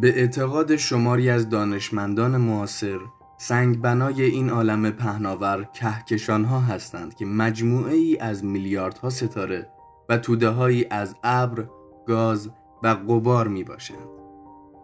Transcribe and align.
به 0.00 0.18
اعتقاد 0.18 0.76
شماری 0.76 1.30
از 1.30 1.48
دانشمندان 1.48 2.36
معاصر 2.36 2.98
سنگ 3.38 3.80
بنای 3.80 4.22
این 4.22 4.50
عالم 4.50 4.90
پهناور 4.90 5.64
کهکشان 5.64 6.44
ها 6.44 6.60
هستند 6.60 7.14
که 7.14 7.24
مجموعه 7.24 7.94
ای 7.94 8.18
از 8.18 8.44
میلیاردها 8.44 9.10
ستاره 9.10 9.68
و 10.08 10.18
توده 10.18 10.48
هایی 10.48 10.86
از 10.90 11.16
ابر، 11.24 11.68
گاز 12.06 12.50
و 12.82 12.94
غبار 12.94 13.48
می 13.48 13.64
باشند. 13.64 14.08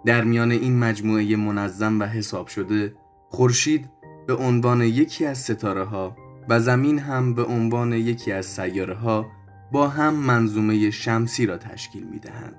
در 0.05 0.25
میان 0.25 0.51
این 0.51 0.79
مجموعه 0.79 1.37
منظم 1.37 2.01
و 2.01 2.05
حساب 2.05 2.47
شده 2.47 2.95
خورشید 3.29 3.91
به 4.27 4.35
عنوان 4.35 4.81
یکی 4.81 5.27
از 5.27 5.39
ستاره 5.39 5.85
ها 5.85 6.17
و 6.49 6.61
زمین 6.61 6.99
هم 6.99 7.35
به 7.35 7.45
عنوان 7.45 7.93
یکی 7.93 8.33
از 8.33 8.47
سیاره 8.47 8.95
ها 8.95 9.27
با 9.73 9.89
هم 9.89 10.15
منظومه 10.15 10.91
شمسی 10.91 11.47
را 11.47 11.59
تشکیل 11.59 12.05
می 12.05 12.19
دهند 12.19 12.57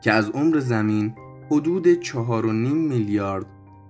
که 0.00 0.12
از 0.12 0.30
عمر 0.30 0.58
زمین 0.58 1.14
حدود 1.50 2.00
چهار 2.00 2.46
و 2.46 2.52
نیم 2.52 2.76
میلیارد 2.76 3.46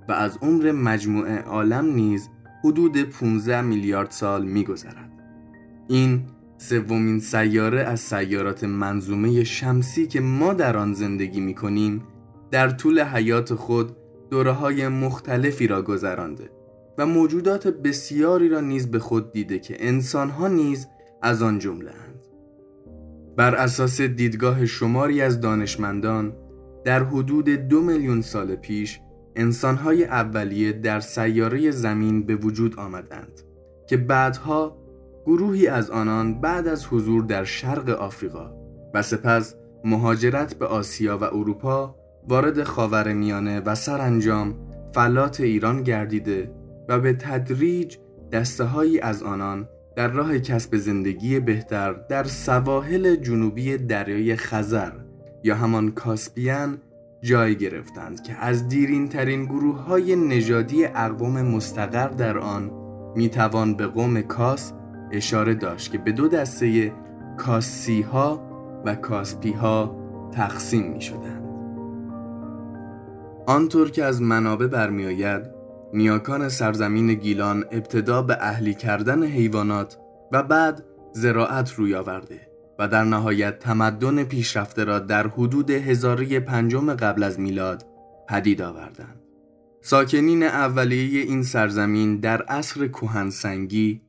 و 0.08 0.12
از 0.12 0.38
عمر 0.42 0.72
مجموعه 0.72 1.38
عالم 1.38 1.94
نیز 1.94 2.28
حدود 2.64 3.02
15 3.02 3.60
میلیارد 3.60 4.10
سال 4.10 4.44
میگذرد. 4.44 5.10
این 5.88 6.22
سومین 6.58 7.20
سیاره 7.20 7.80
از 7.80 8.00
سیارات 8.00 8.64
منظومه 8.64 9.44
شمسی 9.44 10.06
که 10.06 10.20
ما 10.20 10.52
در 10.52 10.76
آن 10.76 10.92
زندگی 10.92 11.40
می 11.40 11.54
کنیم 11.54 12.02
در 12.50 12.70
طول 12.70 13.00
حیات 13.00 13.54
خود 13.54 13.96
دوره 14.30 14.52
های 14.52 14.88
مختلفی 14.88 15.66
را 15.66 15.82
گذرانده 15.82 16.50
و 16.98 17.06
موجودات 17.06 17.68
بسیاری 17.68 18.48
را 18.48 18.60
نیز 18.60 18.90
به 18.90 18.98
خود 18.98 19.32
دیده 19.32 19.58
که 19.58 19.76
انسان 19.78 20.30
ها 20.30 20.48
نیز 20.48 20.86
از 21.22 21.42
آن 21.42 21.58
جمله 21.58 21.90
اند. 21.90 22.18
بر 23.36 23.54
اساس 23.54 24.00
دیدگاه 24.00 24.66
شماری 24.66 25.22
از 25.22 25.40
دانشمندان 25.40 26.32
در 26.84 27.04
حدود 27.04 27.48
دو 27.48 27.80
میلیون 27.80 28.22
سال 28.22 28.54
پیش 28.54 29.00
انسانهای 29.36 30.04
اولیه 30.04 30.72
در 30.72 31.00
سیاره 31.00 31.70
زمین 31.70 32.26
به 32.26 32.36
وجود 32.36 32.78
آمدند 32.78 33.40
که 33.88 33.96
بعدها 33.96 34.78
گروهی 35.26 35.66
از 35.66 35.90
آنان 35.90 36.40
بعد 36.40 36.68
از 36.68 36.86
حضور 36.86 37.24
در 37.24 37.44
شرق 37.44 37.88
آفریقا 37.88 38.50
و 38.94 39.02
سپس 39.02 39.54
مهاجرت 39.84 40.54
به 40.54 40.66
آسیا 40.66 41.18
و 41.18 41.24
اروپا 41.24 41.94
وارد 42.28 42.62
خاور 42.62 43.12
میانه 43.12 43.60
و 43.60 43.74
سرانجام 43.74 44.54
فلات 44.94 45.40
ایران 45.40 45.82
گردیده 45.82 46.50
و 46.88 47.00
به 47.00 47.12
تدریج 47.12 47.96
دسته 48.32 48.68
از 49.02 49.22
آنان 49.22 49.68
در 49.96 50.08
راه 50.08 50.38
کسب 50.38 50.76
زندگی 50.76 51.40
بهتر 51.40 51.92
در 51.92 52.24
سواحل 52.24 53.16
جنوبی 53.16 53.76
دریای 53.76 54.36
خزر 54.36 54.92
یا 55.48 55.54
همان 55.54 55.90
کاسپیان 55.90 56.78
جای 57.22 57.56
گرفتند 57.56 58.22
که 58.22 58.32
از 58.32 58.68
دیرین 58.68 59.08
ترین 59.08 59.44
گروه 59.44 59.80
های 59.80 60.16
نژادی 60.16 60.84
اقوام 60.84 61.42
مستقر 61.42 62.08
در 62.08 62.38
آن 62.38 62.70
می‌توان 63.16 63.74
به 63.74 63.86
قوم 63.86 64.20
کاس 64.22 64.72
اشاره 65.12 65.54
داشت 65.54 65.92
که 65.92 65.98
به 65.98 66.12
دو 66.12 66.28
دسته 66.28 66.92
کاسی 67.38 68.02
ها 68.02 68.42
و 68.84 68.94
کاسپی 68.94 69.52
ها 69.52 69.96
تقسیم 70.32 70.92
می 70.92 71.00
شدند. 71.00 71.44
آنطور 73.46 73.90
که 73.90 74.04
از 74.04 74.22
منابع 74.22 74.66
برمیآید 74.66 75.42
نیاکان 75.92 76.48
سرزمین 76.48 77.14
گیلان 77.14 77.64
ابتدا 77.70 78.22
به 78.22 78.36
اهلی 78.40 78.74
کردن 78.74 79.22
حیوانات 79.22 79.98
و 80.32 80.42
بعد 80.42 80.84
زراعت 81.12 81.72
روی 81.72 81.94
آورده 81.94 82.47
و 82.78 82.88
در 82.88 83.04
نهایت 83.04 83.58
تمدن 83.58 84.24
پیشرفته 84.24 84.84
را 84.84 84.98
در 84.98 85.26
حدود 85.26 85.70
هزاره 85.70 86.40
پنجم 86.40 86.94
قبل 86.94 87.22
از 87.22 87.40
میلاد 87.40 87.86
پدید 88.28 88.62
آوردند. 88.62 89.20
ساکنین 89.80 90.42
اولیه 90.42 91.22
این 91.22 91.42
سرزمین 91.42 92.16
در 92.16 92.42
عصر 92.42 92.86
کهنسنگی 92.86 94.00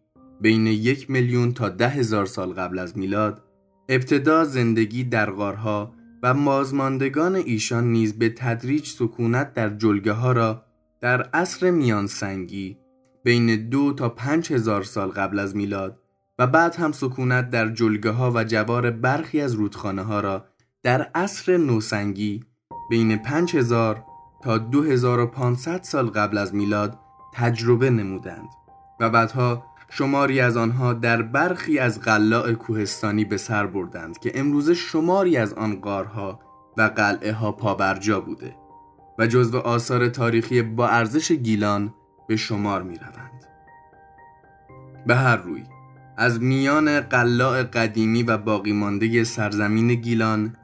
بین 0.42 0.68
یک 0.68 1.10
میلیون 1.10 1.54
تا 1.54 1.70
ده 1.70 1.90
هزار 1.90 2.26
سال 2.26 2.54
قبل 2.54 2.80
از 2.80 2.98
میلاد 2.98 3.44
ابتدا 3.90 4.44
زندگی 4.44 5.04
در 5.04 5.32
غارها 5.32 5.94
و 6.24 6.34
مازماندگان 6.34 7.36
ایشان 7.36 7.92
نیز 7.92 8.20
به 8.20 8.30
تدریج 8.30 8.88
سکونت 8.88 9.54
در 9.54 9.70
جلگه 9.70 10.12
ها 10.12 10.32
را 10.32 10.66
در 11.02 11.22
عصر 11.22 11.72
میانسنگی 11.72 12.78
بین 13.24 13.70
دو 13.70 13.94
تا 13.94 14.10
پنج 14.10 14.54
هزار 14.54 14.84
سال 14.84 15.10
قبل 15.10 15.40
از 15.40 15.56
میلاد 15.56 16.00
و 16.40 16.48
بعد 16.48 16.76
هم 16.76 16.92
سکونت 16.92 17.50
در 17.50 17.68
جلگه 17.70 18.12
ها 18.12 18.32
و 18.36 18.44
جوار 18.44 18.92
برخی 18.92 19.42
از 19.42 19.54
رودخانه 19.54 20.02
ها 20.02 20.20
را 20.20 20.46
در 20.84 21.02
عصر 21.16 21.58
نوسنگی 21.58 22.44
بین 22.90 23.18
5000 23.18 24.04
تا 24.44 24.58
2500 24.58 25.84
سال 25.84 26.10
قبل 26.10 26.38
از 26.38 26.56
میلاد 26.56 27.00
تجربه 27.34 27.90
نمودند 27.90 28.50
و 29.00 29.10
بعدها 29.10 29.64
شماری 29.90 30.40
از 30.40 30.58
آنها 30.58 30.94
در 30.94 31.22
برخی 31.22 31.80
از 31.80 32.02
قلاع 32.02 32.54
کوهستانی 32.54 33.26
به 33.26 33.38
سر 33.38 33.68
بردند 33.68 34.20
که 34.20 34.32
امروزه 34.36 34.74
شماری 34.74 35.38
از 35.38 35.54
آن 35.54 35.82
قارها 35.82 36.40
و 36.78 36.82
قلعه 36.82 37.34
ها 37.34 37.52
پابرجا 37.52 38.22
بوده 38.22 38.56
و 39.20 39.28
جزو 39.28 39.58
آثار 39.58 40.10
تاریخی 40.10 40.62
با 40.62 40.88
ارزش 40.88 41.32
گیلان 41.32 41.94
به 42.28 42.36
شمار 42.36 42.84
می 42.84 42.98
روند. 42.98 43.46
به 45.08 45.16
هر 45.16 45.36
روی 45.36 45.64
از 46.20 46.42
میان 46.42 47.00
قلاع 47.00 47.64
قدیمی 47.64 48.24
و 48.24 48.38
باقی 48.38 48.72
مانده 48.72 49.24
سرزمین 49.24 49.96
گیلان 49.96 50.56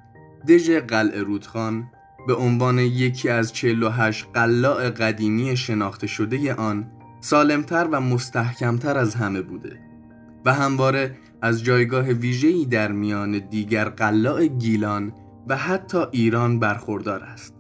دژ 0.47 0.69
قلعه 0.69 1.21
رودخان 1.23 1.87
به 2.27 2.35
عنوان 2.35 2.79
یکی 2.79 3.29
از 3.29 3.53
48 3.53 4.25
قلاع 4.33 4.89
قدیمی 4.89 5.57
شناخته 5.57 6.07
شده 6.07 6.53
آن 6.53 6.91
سالمتر 7.21 7.87
و 7.91 8.01
مستحکمتر 8.01 8.97
از 8.97 9.15
همه 9.15 9.41
بوده 9.41 9.79
و 10.45 10.53
همواره 10.53 11.15
از 11.41 11.63
جایگاه 11.63 12.05
ویژه‌ای 12.05 12.65
در 12.65 12.91
میان 12.91 13.39
دیگر 13.39 13.89
قلاع 13.89 14.47
گیلان 14.47 15.13
و 15.47 15.57
حتی 15.57 15.97
ایران 16.11 16.59
برخوردار 16.59 17.23
است. 17.23 17.53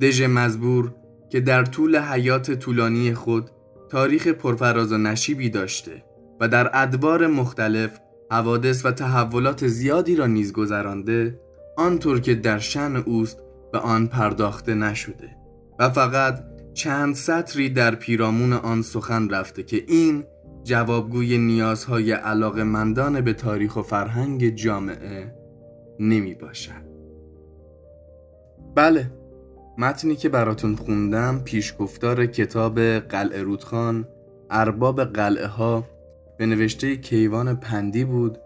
دژ 0.00 0.22
مزبور 0.22 0.94
که 1.30 1.40
در 1.40 1.64
طول 1.64 1.98
حیات 1.98 2.50
طولانی 2.50 3.14
خود 3.14 3.50
تاریخ 3.90 4.28
پرفراز 4.28 4.92
و 4.92 4.98
نشیبی 4.98 5.50
داشته 5.50 6.07
و 6.40 6.48
در 6.48 6.70
ادوار 6.72 7.26
مختلف 7.26 7.98
حوادث 8.30 8.86
و 8.86 8.90
تحولات 8.92 9.66
زیادی 9.66 10.16
را 10.16 10.26
نیز 10.26 10.52
گذرانده 10.52 11.40
آنطور 11.76 12.20
که 12.20 12.34
در 12.34 12.58
شن 12.58 12.96
اوست 12.96 13.38
به 13.72 13.78
آن 13.78 14.06
پرداخته 14.06 14.74
نشده 14.74 15.36
و 15.78 15.90
فقط 15.90 16.44
چند 16.74 17.14
سطری 17.14 17.70
در 17.70 17.94
پیرامون 17.94 18.52
آن 18.52 18.82
سخن 18.82 19.28
رفته 19.28 19.62
که 19.62 19.84
این 19.88 20.24
جوابگوی 20.64 21.38
نیازهای 21.38 22.12
علاقه 22.12 22.62
مندان 22.62 23.20
به 23.20 23.32
تاریخ 23.32 23.76
و 23.76 23.82
فرهنگ 23.82 24.54
جامعه 24.54 25.34
نمی 26.00 26.34
باشد. 26.34 26.88
بله 28.74 29.10
متنی 29.78 30.16
که 30.16 30.28
براتون 30.28 30.76
خوندم 30.76 31.40
پیشگفتار 31.44 32.26
کتاب 32.26 32.80
قلعه 32.80 33.42
رودخان 33.42 34.08
ارباب 34.50 35.04
قلعه 35.04 35.46
ها 35.46 35.84
به 36.38 36.46
نوشته 36.46 36.96
کیوان 36.96 37.56
پندی 37.56 38.04
بود. 38.04 38.38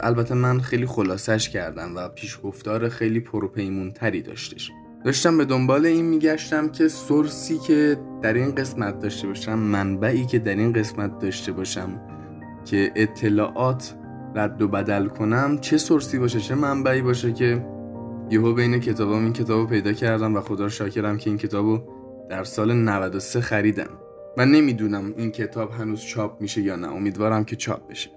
البته 0.00 0.34
من 0.34 0.60
خیلی 0.60 0.86
خلاصش 0.86 1.48
کردم 1.48 1.96
و 1.96 2.08
پیشگفتار 2.08 2.88
خیلی 2.88 3.20
پروپیمون 3.20 3.92
تری 3.92 4.22
داشتش. 4.22 4.70
داشتم 5.04 5.38
به 5.38 5.44
دنبال 5.44 5.86
این 5.86 6.04
میگشتم 6.04 6.68
که 6.68 6.88
سورسی 6.88 7.58
که 7.58 7.96
در 8.22 8.34
این 8.34 8.54
قسمت 8.54 8.98
داشته 8.98 9.26
باشم 9.26 9.58
منبعی 9.58 10.26
که 10.26 10.38
در 10.38 10.56
این 10.56 10.72
قسمت 10.72 11.18
داشته 11.18 11.52
باشم 11.52 12.00
که 12.64 12.92
اطلاعات 12.96 13.94
رد 14.34 14.62
و 14.62 14.68
بدل 14.68 15.06
کنم 15.06 15.58
چه 15.58 15.78
سورسی 15.78 16.18
باشه 16.18 16.40
چه 16.40 16.54
منبعی 16.54 17.02
باشه 17.02 17.32
که 17.32 17.66
یهو 18.30 18.54
بین 18.54 18.80
کتابام 18.80 19.24
این 19.24 19.32
کتابو 19.32 19.66
پیدا 19.66 19.92
کردم 19.92 20.36
و 20.36 20.40
خدا 20.40 20.68
شاکرم 20.68 21.18
که 21.18 21.30
این 21.30 21.38
کتابو 21.38 21.80
در 22.30 22.44
سال 22.44 22.72
93 22.72 23.40
خریدم. 23.40 24.05
و 24.36 24.46
نمی‌دونم 24.46 25.14
این 25.16 25.30
کتاب 25.30 25.72
هنوز 25.72 26.00
چاپ 26.00 26.40
میشه 26.40 26.62
یا 26.62 26.76
نه. 26.76 26.88
امیدوارم 26.88 27.44
که 27.44 27.56
چاپ 27.56 27.90
بشه. 27.90 28.10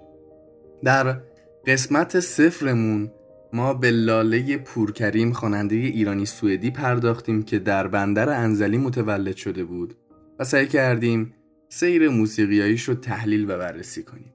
در 0.84 1.20
قسمت 1.66 2.20
صفرمون 2.20 3.10
ما 3.52 3.74
به 3.74 3.90
لاله 3.90 4.56
پورکریم 4.56 5.32
خواننده 5.32 5.76
ایرانی 5.76 6.26
سوئدی 6.26 6.70
پرداختیم 6.70 7.42
که 7.42 7.58
در 7.58 7.88
بندر 7.88 8.28
انزلی 8.28 8.78
متولد 8.78 9.36
شده 9.36 9.64
بود 9.64 9.94
و 10.38 10.44
سعی 10.44 10.66
کردیم 10.66 11.34
سیر 11.68 12.08
موسیقیاییش 12.08 12.82
رو 12.82 12.94
تحلیل 12.94 13.50
و 13.50 13.58
بررسی 13.58 14.02
کنیم. 14.02 14.34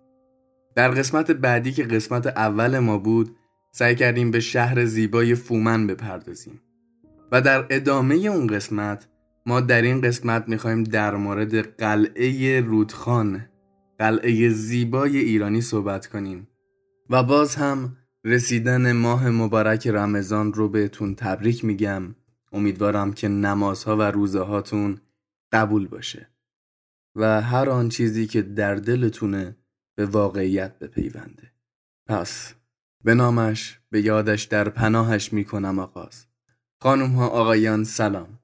در 0.75 0.89
قسمت 0.89 1.31
بعدی 1.31 1.71
که 1.71 1.83
قسمت 1.83 2.27
اول 2.27 2.79
ما 2.79 2.97
بود 2.97 3.35
سعی 3.71 3.95
کردیم 3.95 4.31
به 4.31 4.39
شهر 4.39 4.85
زیبای 4.85 5.35
فومن 5.35 5.87
بپردازیم 5.87 6.61
و 7.31 7.41
در 7.41 7.65
ادامه 7.69 8.15
اون 8.15 8.47
قسمت 8.47 9.07
ما 9.45 9.61
در 9.61 9.81
این 9.81 10.01
قسمت 10.01 10.49
می‌خوایم 10.49 10.83
در 10.83 11.15
مورد 11.15 11.77
قلعه 11.77 12.61
رودخان 12.61 13.49
قلعه 13.99 14.49
زیبای 14.49 15.17
ایرانی 15.17 15.61
صحبت 15.61 16.07
کنیم 16.07 16.47
و 17.09 17.23
باز 17.23 17.55
هم 17.55 17.97
رسیدن 18.23 18.91
ماه 18.91 19.29
مبارک 19.29 19.87
رمضان 19.87 20.53
رو 20.53 20.69
بهتون 20.69 21.15
تبریک 21.15 21.65
میگم. 21.65 22.15
امیدوارم 22.51 23.13
که 23.13 23.27
نمازها 23.27 23.97
و 23.97 24.01
روزه 24.01 24.39
هاتون 24.39 25.01
قبول 25.51 25.87
باشه 25.87 26.29
و 27.15 27.41
هر 27.41 27.69
آن 27.69 27.89
چیزی 27.89 28.27
که 28.27 28.41
در 28.41 28.75
دلتونه 28.75 29.57
به 29.95 30.05
واقعیت 30.05 30.79
بپیونده. 30.79 31.51
پس 32.07 32.53
به 33.03 33.13
نامش 33.13 33.79
به 33.89 34.01
یادش 34.01 34.43
در 34.43 34.69
پناهش 34.69 35.33
می‌کنم 35.33 35.79
آغاز. 35.79 36.25
خانم 36.81 37.11
ها 37.11 37.27
آقایان 37.27 37.83
سلام. 37.83 38.34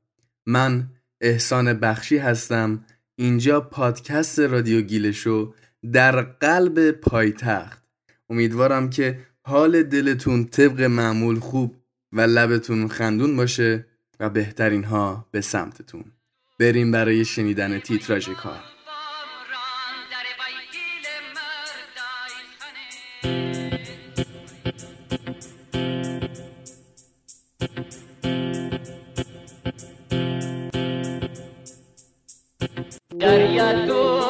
من 0.51 0.89
احسان 1.21 1.73
بخشی 1.73 2.17
هستم. 2.17 2.85
اینجا 3.15 3.61
پادکست 3.61 4.39
رادیو 4.39 4.81
گیلشو 4.81 5.53
در 5.93 6.21
قلب 6.21 6.91
پایتخت. 6.91 7.83
امیدوارم 8.29 8.89
که 8.89 9.19
حال 9.41 9.83
دلتون 9.83 10.45
طبق 10.45 10.81
معمول 10.81 11.39
خوب 11.39 11.75
و 12.11 12.21
لبتون 12.21 12.87
خندون 12.87 13.35
باشه 13.35 13.85
و 14.19 14.29
بهترین 14.29 14.83
ها 14.83 15.27
به 15.31 15.41
سمتتون. 15.41 16.03
بریم 16.59 16.91
برای 16.91 17.25
شنیدن 17.25 17.79
تیتراژ 17.79 18.29
کار 18.29 18.80
Dari 33.21 33.53
aku 33.53 34.20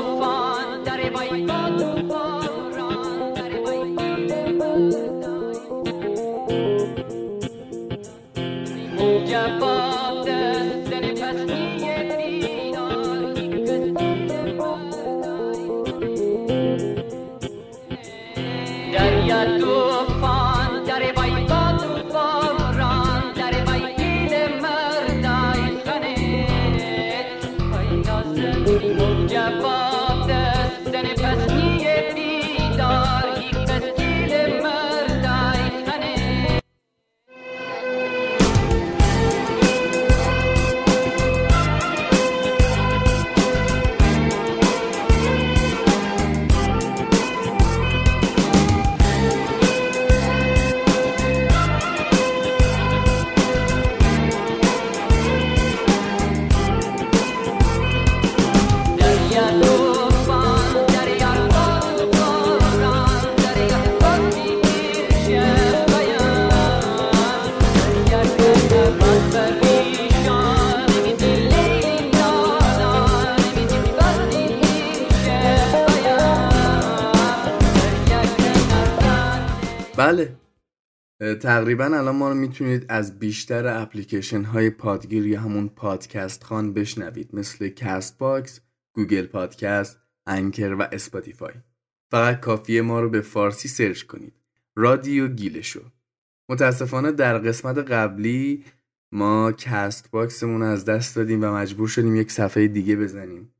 بله. 80.01 80.35
تقریبا 81.35 81.85
الان 81.85 82.15
ما 82.15 82.29
رو 82.29 82.35
می‌تونید 82.35 82.85
از 82.89 83.19
بیشتر 83.19 83.81
اپلیکیشن 83.81 84.43
های 84.43 84.69
پادگیر 84.69 85.27
یا 85.27 85.41
همون 85.41 85.69
پادکست 85.69 86.43
خوان 86.43 86.73
بشنوید. 86.73 87.29
مثل 87.35 87.69
Castbox، 87.69 88.59
Google 88.93 89.25
Podcast، 89.25 89.99
Anchor 90.27 90.73
و 90.73 90.81
Spotify. 90.91 91.53
فقط 92.11 92.39
کافیه 92.39 92.81
ما 92.81 93.01
رو 93.01 93.09
به 93.09 93.21
فارسی 93.21 93.67
search 93.67 94.03
کنید. 94.03 94.33
رادیو 94.75 95.27
گیلشو. 95.27 95.81
متاسفانه 96.49 97.11
در 97.11 97.37
قسمت 97.37 97.77
قبلی 97.77 98.63
ما 99.11 99.51
Castbox 99.51 100.11
مون 100.11 100.63
از 100.63 100.85
دست 100.85 101.15
دادیم 101.15 101.43
و 101.43 101.47
مجبور 101.53 101.87
شدیم 101.87 102.15
یک 102.15 102.31
صفحه 102.31 102.67
دیگه 102.67 102.95
بزنیم. 102.95 103.51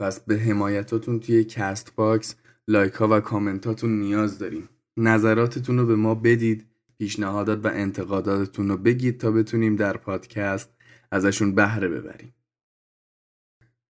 پس 0.00 0.20
به 0.20 0.36
حمایتاتون 0.38 1.20
توی 1.20 1.44
Castbox 1.44 2.34
لایک 2.68 2.92
ها 2.92 3.08
و 3.08 3.20
کامنتاتون 3.20 4.00
نیاز 4.00 4.38
داریم. 4.38 4.68
نظراتتون 4.96 5.78
رو 5.78 5.86
به 5.86 5.96
ما 5.96 6.14
بدید 6.14 6.66
پیشنهادات 6.98 7.64
و 7.64 7.68
انتقاداتتون 7.68 8.68
رو 8.68 8.76
بگید 8.76 9.20
تا 9.20 9.30
بتونیم 9.30 9.76
در 9.76 9.96
پادکست 9.96 10.74
ازشون 11.10 11.54
بهره 11.54 11.88
ببریم. 11.88 12.34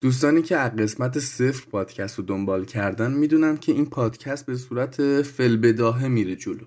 دوستانی 0.01 0.43
که 0.43 0.57
از 0.57 0.77
قسمت 0.77 1.19
صفر 1.19 1.71
پادکست 1.71 2.19
رو 2.19 2.25
دنبال 2.25 2.65
کردن 2.65 3.13
می‌دونن 3.13 3.57
که 3.57 3.73
این 3.73 3.87
پادکست 3.87 4.47
به 4.47 4.57
صورت 4.57 5.23
فلبداهه 5.23 6.09
میره 6.09 6.37
جلو. 6.37 6.67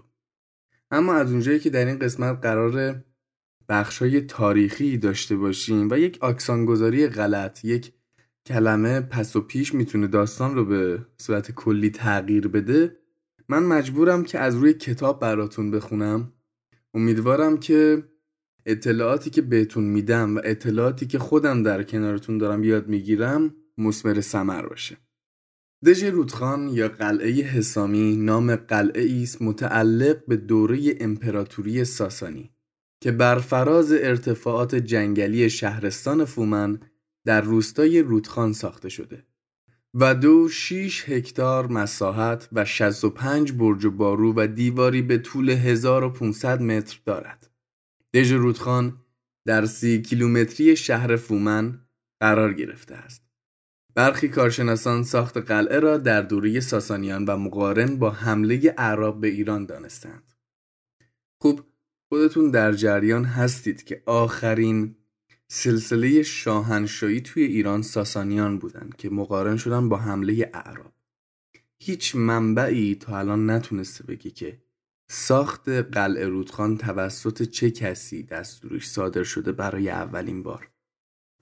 اما 0.91 1.13
از 1.13 1.31
اونجایی 1.31 1.59
که 1.59 1.69
در 1.69 1.85
این 1.85 1.99
قسمت 1.99 2.41
قرار 2.41 3.03
های 3.69 4.21
تاریخی 4.21 4.97
داشته 4.97 5.35
باشیم 5.35 5.89
و 5.91 5.99
یک 5.99 6.17
آکسانگذاری 6.21 7.07
غلط 7.07 7.65
یک 7.65 7.93
کلمه 8.47 9.01
پس 9.01 9.35
و 9.35 9.41
پیش 9.41 9.73
می‌تونه 9.73 10.07
داستان 10.07 10.55
رو 10.55 10.65
به 10.65 11.05
صورت 11.17 11.51
کلی 11.51 11.89
تغییر 11.89 12.47
بده 12.47 12.97
من 13.49 13.63
مجبورم 13.63 14.23
که 14.23 14.39
از 14.39 14.55
روی 14.55 14.73
کتاب 14.73 15.19
براتون 15.19 15.71
بخونم. 15.71 16.33
امیدوارم 16.93 17.57
که 17.57 18.03
اطلاعاتی 18.65 19.29
که 19.29 19.41
بهتون 19.41 19.83
میدم 19.83 20.37
و 20.37 20.41
اطلاعاتی 20.43 21.07
که 21.07 21.19
خودم 21.19 21.63
در 21.63 21.83
کنارتون 21.83 22.37
دارم 22.37 22.63
یاد 22.63 22.87
می‌گیرم 22.87 23.55
مسمر 23.77 24.21
سمر 24.21 24.65
باشه. 24.65 24.97
دژ 25.85 26.03
رودخان 26.03 26.69
یا 26.69 26.87
قلعه 26.87 27.31
حسامی 27.31 28.15
نام 28.15 28.55
قلعه 28.55 29.21
است 29.23 29.41
متعلق 29.41 30.25
به 30.25 30.35
دوره 30.35 30.95
امپراتوری 30.99 31.85
ساسانی 31.85 32.51
که 33.01 33.11
بر 33.11 33.39
فراز 33.39 33.91
ارتفاعات 33.91 34.75
جنگلی 34.75 35.49
شهرستان 35.49 36.25
فومن 36.25 36.79
در 37.25 37.41
روستای 37.41 38.01
رودخان 38.01 38.53
ساخته 38.53 38.89
شده. 38.89 39.23
و 39.97 40.15
دو 40.15 40.49
شیش 40.49 41.09
هکتار 41.09 41.67
مساحت 41.67 42.49
و 42.51 42.65
65 42.65 43.51
برج 43.51 43.87
بارو 43.87 44.33
و 44.37 44.47
دیواری 44.47 45.01
به 45.01 45.17
طول 45.17 45.49
1500 45.49 46.61
متر 46.61 46.99
دارد. 47.05 47.49
دژ 48.13 48.31
رودخان 48.31 48.97
در 49.45 49.65
سی 49.65 50.01
کیلومتری 50.01 50.75
شهر 50.75 51.15
فومن 51.15 51.79
قرار 52.21 52.53
گرفته 52.53 52.95
است. 52.95 53.25
برخی 53.95 54.27
کارشناسان 54.27 55.03
ساخت 55.03 55.37
قلعه 55.37 55.79
را 55.79 55.97
در 55.97 56.21
دوره 56.21 56.59
ساسانیان 56.59 57.25
و 57.25 57.37
مقارن 57.37 57.95
با 57.95 58.11
حمله 58.11 58.75
اعراب 58.77 59.21
به 59.21 59.27
ایران 59.27 59.65
دانستند. 59.65 60.33
خوب 61.41 61.61
خودتون 62.09 62.51
در 62.51 62.71
جریان 62.71 63.25
هستید 63.25 63.83
که 63.83 64.03
آخرین 64.05 64.95
سلسله 65.57 66.23
شاهنشاهی 66.23 67.21
توی 67.21 67.43
ایران 67.43 67.81
ساسانیان 67.81 68.57
بودند 68.57 68.95
که 68.97 69.09
مقارن 69.09 69.57
شدن 69.57 69.89
با 69.89 69.97
حمله 69.97 70.51
اعراب. 70.53 70.93
هیچ 71.77 72.15
منبعی 72.15 72.95
تا 72.95 73.19
الان 73.19 73.49
نتونسته 73.49 74.03
بگه 74.03 74.29
که 74.29 74.61
ساخت 75.09 75.69
قلعه 75.69 76.27
رودخان 76.27 76.77
توسط 76.77 77.43
چه 77.43 77.71
کسی 77.71 78.23
دستورش 78.23 78.87
صادر 78.87 79.23
شده 79.23 79.51
برای 79.51 79.89
اولین 79.89 80.43
بار. 80.43 80.69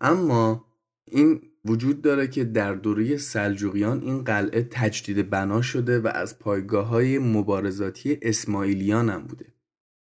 اما 0.01 0.65
این 1.05 1.41
وجود 1.65 2.01
داره 2.01 2.27
که 2.27 2.43
در 2.43 2.74
دوره 2.74 3.17
سلجوقیان 3.17 4.01
این 4.01 4.24
قلعه 4.24 4.67
تجدید 4.72 5.29
بنا 5.29 5.62
شده 5.62 6.00
و 6.00 6.08
از 6.08 6.39
پایگاه 6.39 6.88
های 6.88 7.20
مبارزاتی 7.20 8.17
اسماعیلیان 8.22 9.10
هم 9.10 9.24
بوده. 9.24 9.52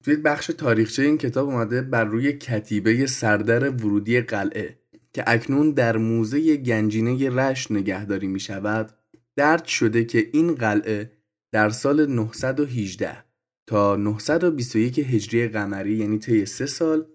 توی 0.07 0.17
بخش 0.17 0.47
تاریخچه 0.47 1.03
این 1.03 1.19
کتاب 1.19 1.49
اومده 1.49 1.83
بر 1.83 2.05
روی 2.05 2.33
کتیبه 2.33 3.07
سردر 3.07 3.71
ورودی 3.71 4.21
قلعه 4.21 4.79
که 5.13 5.25
اکنون 5.27 5.71
در 5.71 5.97
موزه 5.97 6.57
گنجینه 6.57 7.31
رشت 7.31 7.71
نگهداری 7.71 8.27
می 8.27 8.41
شود 8.41 8.91
درد 9.37 9.65
شده 9.65 10.05
که 10.05 10.31
این 10.33 10.55
قلعه 10.55 11.13
در 11.53 11.71
سال 11.71 12.07
918 12.07 13.25
تا 13.67 13.97
921 13.97 14.99
هجری 14.99 15.49
قمری 15.49 15.97
یعنی 15.97 16.19
طی 16.19 16.47
سه 16.47 16.67
سال 16.67 17.07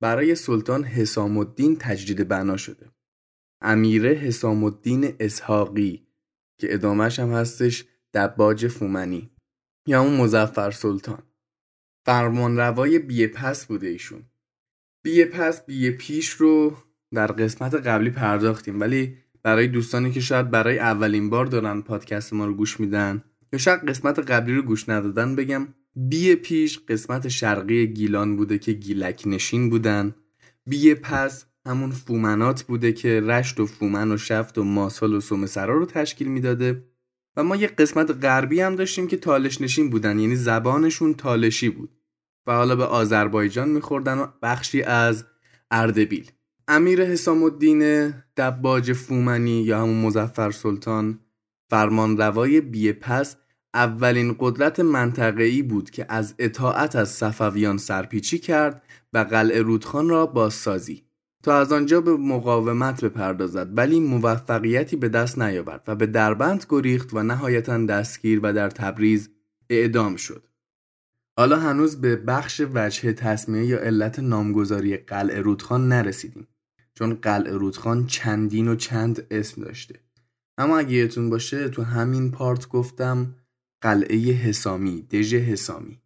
برای 0.00 0.34
سلطان 0.34 0.84
حسام 0.84 1.38
الدین 1.38 1.76
تجدید 1.76 2.28
بنا 2.28 2.56
شده. 2.56 2.86
امیره 3.62 4.10
حسام 4.10 4.64
الدین 4.64 5.14
اسحاقی 5.20 6.06
که 6.60 6.74
ادامهش 6.74 7.18
هم 7.18 7.32
هستش 7.32 7.84
دباج 8.14 8.68
فومنی 8.68 9.30
یا 9.86 10.02
اون 10.02 10.16
مزفر 10.16 10.70
سلطان. 10.70 11.27
فرمانروای 12.08 12.98
بیپس 12.98 13.66
بوده 13.66 13.86
ایشون. 13.86 14.22
بیه 15.02 15.24
پس 15.24 15.66
بیه 15.66 15.90
پیش 15.90 16.28
رو 16.28 16.76
در 17.14 17.26
قسمت 17.26 17.74
قبلی 17.74 18.10
پرداختیم 18.10 18.80
ولی 18.80 19.16
برای 19.42 19.66
دوستانی 19.66 20.10
که 20.10 20.20
شاید 20.20 20.50
برای 20.50 20.78
اولین 20.78 21.30
بار 21.30 21.46
دارن 21.46 21.80
پادکست 21.80 22.32
ما 22.32 22.46
رو 22.46 22.54
گوش 22.54 22.80
میدن 22.80 23.24
یا 23.52 23.58
شاید 23.58 23.88
قسمت 23.88 24.18
قبلی 24.18 24.54
رو 24.54 24.62
گوش 24.62 24.88
ندادن 24.88 25.36
بگم 25.36 25.68
بیه 25.96 26.34
پیش 26.34 26.78
قسمت 26.88 27.28
شرقی 27.28 27.86
گیلان 27.86 28.36
بوده 28.36 28.58
که 28.58 28.72
گیلک 28.72 29.22
نشین 29.26 29.70
بودن. 29.70 30.14
بیه 30.66 30.94
پس 30.94 31.44
همون 31.66 31.90
فومنات 31.90 32.62
بوده 32.62 32.92
که 32.92 33.20
رشت 33.20 33.60
و 33.60 33.66
فومن 33.66 34.12
و 34.12 34.16
شفت 34.16 34.58
و 34.58 34.64
ماسال 34.64 35.14
و 35.14 35.20
سومسرا 35.20 35.74
رو 35.74 35.86
تشکیل 35.86 36.28
می‌داده. 36.28 36.84
و 37.36 37.44
ما 37.44 37.56
یه 37.56 37.66
قسمت 37.66 38.24
غربی 38.24 38.60
هم 38.60 38.76
داشتیم 38.76 39.06
که 39.06 39.16
تالش 39.16 39.60
نشین 39.60 39.90
بودن 39.90 40.18
یعنی 40.18 40.36
زبانشون 40.36 41.14
تالشی 41.14 41.68
بود. 41.68 41.97
و 42.48 42.52
حالا 42.52 42.76
به 42.76 42.84
آذربایجان 42.84 43.68
میخوردن 43.68 44.18
و 44.18 44.26
بخشی 44.42 44.82
از 44.82 45.24
اردبیل. 45.70 46.30
امیر 46.68 47.04
حسام 47.04 47.42
الدین 47.42 48.14
دباج 48.36 48.92
فومنی 48.92 49.62
یا 49.62 49.82
همون 49.82 50.00
مزفر 50.00 50.50
سلطان 50.50 51.18
فرمانروای 51.70 52.60
بیه 52.60 52.92
پس 52.92 53.36
اولین 53.74 54.36
قدرت 54.38 54.80
منطقه‌ای 54.80 55.62
بود 55.62 55.90
که 55.90 56.06
از 56.08 56.34
اطاعت 56.38 56.96
از 56.96 57.08
صفویان 57.08 57.78
سرپیچی 57.78 58.38
کرد 58.38 58.82
و 59.12 59.18
قلعه 59.18 59.62
رودخان 59.62 60.08
را 60.08 60.26
بازسازی. 60.26 61.04
تا 61.42 61.58
از 61.58 61.72
آنجا 61.72 62.00
به 62.00 62.16
مقاومت 62.16 63.04
بپردازد 63.04 63.78
ولی 63.78 64.00
موفقیتی 64.00 64.96
به 64.96 65.08
دست 65.08 65.38
نیاورد 65.38 65.82
و 65.86 65.94
به 65.94 66.06
دربند 66.06 66.66
گریخت 66.68 67.14
و 67.14 67.22
نهایتا 67.22 67.78
دستگیر 67.78 68.40
و 68.42 68.52
در 68.52 68.70
تبریز 68.70 69.30
اعدام 69.70 70.16
شد. 70.16 70.47
حالا 71.38 71.58
هنوز 71.60 72.00
به 72.00 72.16
بخش 72.16 72.62
وجه 72.74 73.12
تصمیه 73.12 73.64
یا 73.64 73.78
علت 73.78 74.18
نامگذاری 74.18 74.96
قلعه 74.96 75.40
رودخان 75.40 75.88
نرسیدیم 75.88 76.48
چون 76.94 77.14
قلعه 77.14 77.52
رودخان 77.52 78.06
چندین 78.06 78.68
و 78.68 78.74
چند 78.74 79.26
اسم 79.30 79.62
داشته. 79.62 80.00
اما 80.58 80.78
اگه 80.78 80.92
یادتون 80.92 81.30
باشه 81.30 81.68
تو 81.68 81.82
همین 81.82 82.30
پارت 82.30 82.68
گفتم 82.68 83.34
قلعه 83.82 84.16
حسامی 84.16 85.02
دژ 85.02 85.34
حسامی. 85.34 86.00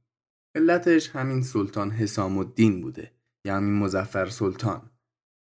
علتش 0.54 1.10
همین 1.10 1.42
سلطان 1.42 1.90
حسام 1.90 2.38
الدین 2.38 2.80
بوده 2.80 3.10
یا 3.46 3.56
همین 3.56 3.74
مزفر 3.74 4.26
سلطان. 4.26 4.90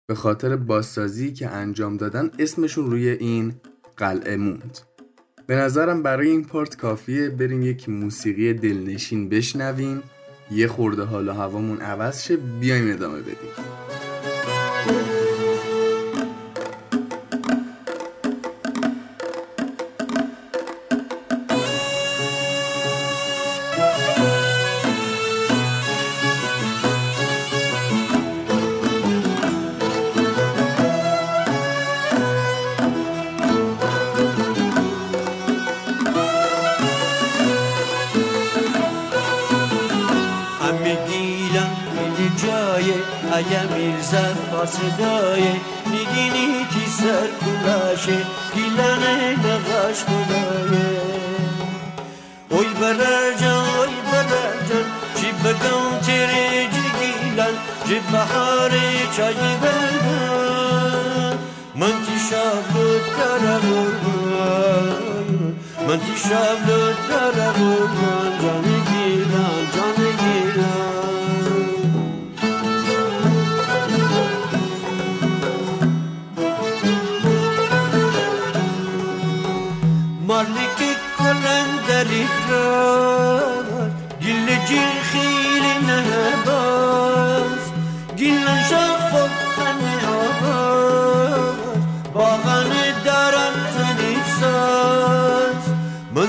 به 0.09 0.15
خاطر 0.15 0.57
بازسازی 0.57 1.33
که 1.33 1.49
انجام 1.49 1.97
دادن 1.97 2.31
اسمشون 2.39 2.91
روی 2.91 3.09
این 3.09 3.61
قلعه 3.97 4.37
موند. 4.37 4.88
به 5.49 5.57
نظرم 5.57 6.03
برای 6.03 6.29
این 6.29 6.45
پارت 6.45 6.77
کافیه 6.77 7.29
بریم 7.29 7.63
یک 7.63 7.89
موسیقی 7.89 8.55
دلنشین 8.55 9.29
بشنویم 9.29 10.03
یه 10.51 10.69
خورده 10.69 11.03
حال 11.03 11.29
و 11.29 11.33
هوامون 11.33 11.81
عوض 11.81 12.23
شه 12.23 12.37
بیایم 12.37 12.93
ادامه 12.93 13.21
بدیم. 13.21 13.88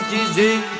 dizer 0.10 0.78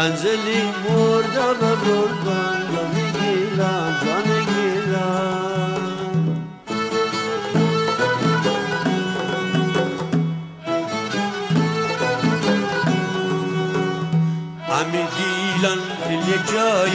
انزلی 0.00 0.62
مردا 0.88 1.54
به 1.54 1.66
قربان 1.66 2.60
جان 2.72 2.94
گیرم 2.94 3.96
جان 4.04 4.28
گیرم 4.44 5.80
همی 14.68 15.04
گیلان 15.16 15.78
فیل 16.08 16.28
جای 16.52 16.94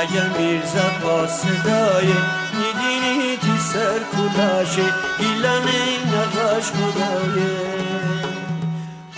اگر 0.00 0.28
میرزا 0.38 0.90
با 1.02 1.26
صدای 1.26 2.12
میدینی 2.52 3.36
تی 3.36 3.58
سر 3.72 4.00
کلاشه 4.16 4.84
گیلان 5.18 5.68
نقاش 6.12 6.64
خدایه 6.70 7.56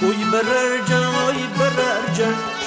اوی 0.01 0.25
برر 0.33 0.89
جان 0.89 1.05
اوی 1.05 1.47
برر 1.59 2.15
جان 2.15 2.58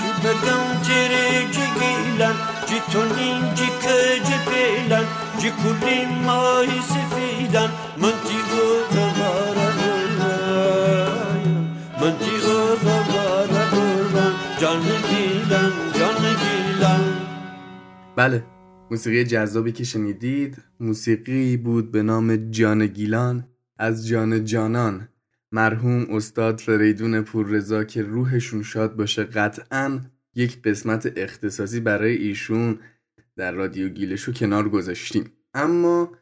کجی 3.84 4.38
پیلن 4.50 5.06
جی 5.40 5.50
کلی 5.50 6.06
ماهی 6.26 6.82
سفیدن 6.82 7.70
من 8.02 8.12
تی 8.26 8.40
او 8.52 8.64
غبارا 8.94 9.70
من 12.02 12.14
تی 12.20 12.36
او 12.46 12.56
غبارا 12.76 13.64
جان 14.60 14.82
گیلن 15.10 15.72
بله 18.16 18.44
موسیقی 18.92 19.24
جذابی 19.24 19.72
که 19.72 19.84
شنیدید 19.84 20.58
موسیقی 20.80 21.58
بود 21.58 21.92
به 21.92 22.04
نام 22.04 22.36
جان 22.36 22.88
گیلان 22.88 23.48
از 23.78 24.08
جان 24.08 24.46
جانان 24.46 25.08
مرحوم 25.52 26.08
استاد 26.10 26.60
فریدون 26.60 27.22
پوررضا 27.22 27.84
که 27.84 28.02
روحشون 28.02 28.64
شاد 28.64 28.96
باشه 28.96 29.24
قطعا 29.24 30.00
یک 30.36 30.62
قسمت 30.62 31.14
اختصاصی 31.18 31.80
برای 31.80 32.16
ایشون 32.16 32.80
در 33.36 33.52
رادیو 33.52 33.90
گیلشو 33.90 34.34
کنار 34.34 34.70
گذاشتیم. 34.70 35.32
اما 35.54 36.18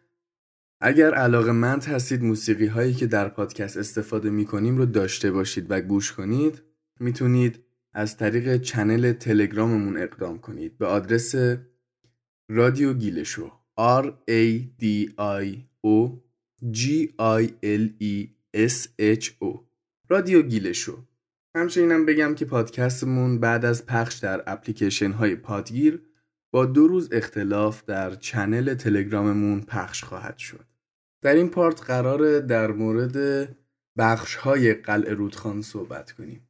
اگر 0.82 1.14
علاقه 1.14 1.52
مند 1.52 1.84
هستید 1.84 2.24
موسیقی 2.24 2.66
هایی 2.66 2.94
که 2.94 3.08
در 3.08 3.30
پادکست 3.30 3.78
استفاده 3.78 4.30
می 4.30 4.46
کنیم 4.46 4.78
رو 4.78 4.86
داشته 4.86 5.32
باشید 5.32 5.66
و 5.70 5.82
گوش 5.82 6.12
کنید 6.12 6.62
می‌تونید 7.00 7.60
از 7.94 8.18
طریق 8.18 8.62
چنل 8.62 9.12
تلگراممون 9.12 9.98
اقدام 9.98 10.40
کنید 10.40 10.78
به 10.78 10.86
آدرس 10.86 11.36
رادیو 12.50 12.94
گیلشو 12.94 13.52
R 13.80 14.06
A 14.28 14.62
D 14.82 14.86
I 15.18 15.48
O 15.86 15.98
G 16.72 17.14
I 17.20 17.44
L 17.64 17.84
E 18.02 18.28
S 18.56 18.88
H 19.00 19.26
O. 19.44 19.60
رادیو 20.10 20.42
گیلشو 20.42 21.06
همچنینم 21.56 22.06
بگم 22.06 22.36
که 22.36 22.46
پادکستمون 22.46 23.40
بعد 23.40 23.66
از 23.66 23.86
پخش 23.86 24.16
در 24.16 24.44
اپلیکیشن 24.48 25.12
های 25.12 25.36
پادگیر 25.36 26.02
با 26.52 26.66
دو 26.66 26.88
روز 26.88 27.10
اختلاف 27.12 27.84
در 27.86 28.16
چنل 28.16 28.74
تلگراممون 28.74 29.62
پخش 29.62 30.04
خواهد 30.04 30.38
شد. 30.38 30.66
در 31.22 31.36
این 31.36 31.50
پارت 31.50 31.82
قراره 31.82 32.42
در 32.42 32.72
مورد 32.72 33.50
بخش 33.98 34.36
های 34.36 34.74
قلعه 34.74 35.14
رودخان 35.14 35.62
صحبت 35.62 36.12
کنیم. 36.12 36.50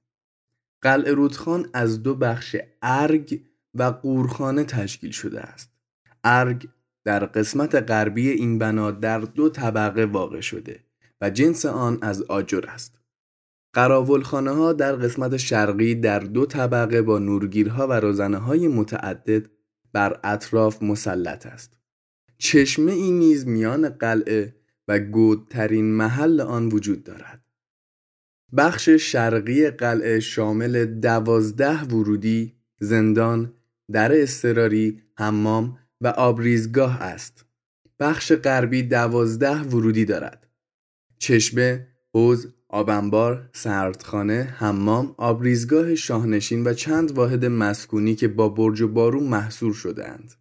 قلعه 0.82 1.12
رودخان 1.12 1.70
از 1.74 2.03
دو 2.03 2.15
بخش 2.15 2.56
ارگ 2.82 3.41
و 3.74 3.84
قورخانه 3.84 4.63
تشکیل 4.63 5.12
شده 5.12 5.41
است. 5.41 5.72
ارگ 6.24 6.70
در 7.03 7.25
قسمت 7.25 7.75
غربی 7.75 8.29
این 8.29 8.60
بنا 8.60 8.91
در 8.91 9.20
دو 9.20 9.50
طبقه 9.50 10.06
واقع 10.06 10.41
شده 10.41 10.79
و 11.22 11.29
جنس 11.29 11.65
آن 11.65 11.98
از 12.01 12.22
آجر 12.22 12.65
است. 12.68 12.99
قراولخانه 13.73 14.51
ها 14.51 14.73
در 14.73 14.95
قسمت 14.95 15.38
شرقی 15.38 15.95
در 15.95 16.19
دو 16.19 16.45
طبقه 16.45 17.01
با 17.01 17.19
نورگیرها 17.19 17.88
و 17.88 17.93
روزنه 17.93 18.38
های 18.38 18.67
متعدد 18.67 19.49
بر 19.93 20.19
اطراف 20.23 20.83
مسلط 20.83 21.45
است. 21.45 21.79
چشمه 22.38 22.91
این 22.91 23.19
نیز 23.19 23.47
میان 23.47 23.89
قلعه 23.89 24.55
و 24.88 24.99
گودترین 24.99 25.85
محل 25.85 26.41
آن 26.41 26.67
وجود 26.67 27.03
دارد. 27.03 27.41
بخش 28.57 28.89
شرقی 28.89 29.69
قلعه 29.69 30.19
شامل 30.19 30.85
دوازده 30.85 31.83
ورودی، 31.83 32.55
زندان، 32.79 33.53
در 33.91 34.21
استراری، 34.21 35.01
حمام 35.17 35.77
و 36.01 36.07
آبریزگاه 36.07 37.01
است. 37.01 37.45
بخش 37.99 38.31
غربی 38.31 38.83
دوازده 38.83 39.61
ورودی 39.61 40.05
دارد. 40.05 40.47
چشمه، 41.17 41.88
حوز، 42.13 42.47
آبنبار، 42.69 43.49
سردخانه، 43.53 44.55
حمام، 44.57 45.15
آبریزگاه 45.17 45.95
شاهنشین 45.95 46.67
و 46.67 46.73
چند 46.73 47.11
واحد 47.11 47.45
مسکونی 47.45 48.15
که 48.15 48.27
با 48.27 48.49
برج 48.49 48.81
و 48.81 48.88
بارون 48.88 49.23
محصور 49.23 49.73
شدهاند. 49.73 50.33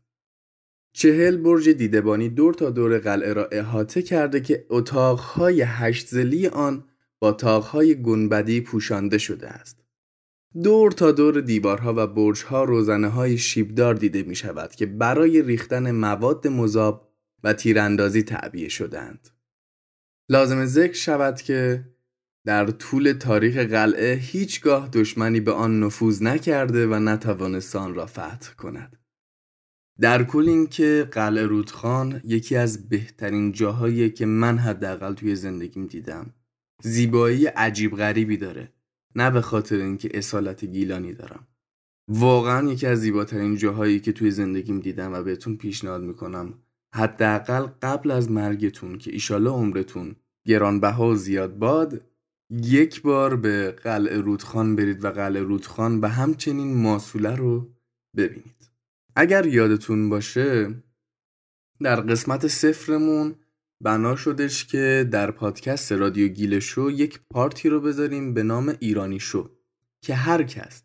چهل 0.93 1.37
برج 1.37 1.69
دیدبانی 1.69 2.29
دور 2.29 2.55
تا 2.55 2.71
دور 2.71 2.99
قلعه 2.99 3.33
را 3.33 3.49
احاطه 3.53 4.03
کرده 4.03 4.41
که 4.41 4.67
اتاقهای 4.71 5.63
هشت 5.63 6.07
زلی 6.07 6.47
آن 6.47 6.85
با 7.19 7.33
تاقهای 7.33 8.03
گنبدی 8.03 8.61
پوشانده 8.61 9.19
شده 9.19 9.49
است. 9.49 9.85
دور 10.63 10.93
تا 10.93 11.13
دور 11.13 11.41
دیوارها 11.41 11.95
و 11.97 12.07
برجها 12.07 12.65
روزنه 12.65 13.09
های 13.09 13.39
شیبدار 13.39 13.95
دیده 13.95 14.23
می 14.23 14.35
شود 14.35 14.71
که 14.71 14.87
برای 14.87 15.43
ریختن 15.43 15.91
مواد 15.91 16.49
مذاب 16.49 17.13
و 17.45 17.53
تیراندازی 17.53 18.23
تعبیه 18.23 18.69
شدند. 18.69 19.29
لازم 20.29 20.67
ذکر 20.67 20.97
شود 20.97 21.43
که 21.43 21.85
در 22.45 22.67
طول 22.67 23.13
تاریخ 23.13 23.57
قلعه 23.57 24.15
هیچگاه 24.15 24.89
دشمنی 24.89 25.41
به 25.41 25.53
آن 25.53 25.81
نفوذ 25.81 26.23
نکرده 26.23 26.87
و 26.87 26.95
نتوانست 26.95 27.77
آن 27.77 27.95
را 27.95 28.07
فتح 28.07 28.55
کند. 28.59 28.97
در 30.01 30.25
کل 30.25 30.49
این 30.49 30.67
که 30.67 31.09
قلعه 31.13 31.47
رودخان 31.47 32.21
یکی 32.25 32.57
از 32.57 32.89
بهترین 32.89 33.53
جاهایی 33.53 34.11
که 34.11 34.27
من 34.27 34.59
حداقل 34.59 35.15
توی 35.15 35.37
زندگیم 35.37 35.87
دیدم. 35.87 36.35
زیبایی 36.83 37.47
عجیب 37.47 37.97
غریبی 37.97 38.37
داره. 38.37 38.73
نه 39.15 39.31
به 39.31 39.41
خاطر 39.41 39.77
اینکه 39.77 40.11
اصالت 40.15 40.65
گیلانی 40.65 41.15
دارم. 41.15 41.47
واقعا 42.09 42.73
یکی 42.73 42.87
از 42.87 42.99
زیباترین 42.99 43.57
جاهایی 43.57 44.01
که 44.01 44.13
توی 44.13 44.31
زندگیم 44.31 44.81
دیدم 44.81 45.13
و 45.13 45.23
بهتون 45.23 45.57
پیشنهاد 45.57 46.03
می‌کنم 46.03 46.55
حداقل 46.95 47.67
قبل 47.83 48.11
از 48.11 48.31
مرگتون 48.31 48.99
که 48.99 49.13
ایشالا 49.13 49.55
عمرتون 49.55 50.17
گرانبها 50.47 51.09
و 51.09 51.15
زیاد 51.15 51.59
باد 51.59 52.01
یک 52.51 53.03
بار 53.03 53.37
به 53.37 53.71
قلعه 53.71 54.21
رودخان 54.21 54.77
برید 54.77 55.05
و 55.05 55.11
قلعه 55.11 55.43
رودخان 55.43 56.01
و 56.01 56.07
همچنین 56.07 56.83
ماسوله 56.83 57.37
رو 57.37 57.71
ببینید. 58.17 58.71
اگر 59.17 59.47
یادتون 59.47 60.09
باشه 60.09 60.75
در 61.81 62.01
قسمت 62.01 62.47
صفرمون 62.47 63.35
بنا 63.81 64.17
شدش 64.17 64.65
که 64.65 65.09
در 65.11 65.31
پادکست 65.31 65.93
رادیو 65.93 66.29
گیل 66.29 66.59
شو 66.59 66.91
یک 66.91 67.21
پارتی 67.31 67.69
رو 67.69 67.81
بذاریم 67.81 68.35
به 68.35 68.43
نام 68.43 68.77
ایرانی 68.81 69.21
شو 69.21 69.51
که 70.03 70.15
هر 70.15 70.43
کس 70.43 70.83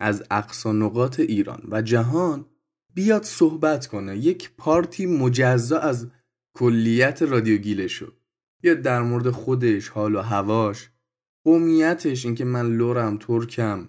از 0.00 0.24
اقصا 0.30 0.72
نقاط 0.72 1.20
ایران 1.20 1.62
و 1.70 1.82
جهان 1.82 2.46
بیاد 2.94 3.22
صحبت 3.22 3.86
کنه. 3.86 4.18
یک 4.18 4.50
پارتی 4.58 5.06
مجزا 5.06 5.78
از 5.78 6.10
کلیت 6.54 7.22
رادیو 7.22 7.56
گیل 7.58 7.86
شو. 7.86 8.12
بیاد 8.60 8.82
در 8.82 9.02
مورد 9.02 9.30
خودش 9.30 9.88
حال 9.88 10.14
و 10.14 10.20
هواش 10.20 10.89
قومیتش 11.44 12.24
اینکه 12.24 12.44
من 12.44 12.76
لورم 12.76 13.18
ترکم. 13.18 13.88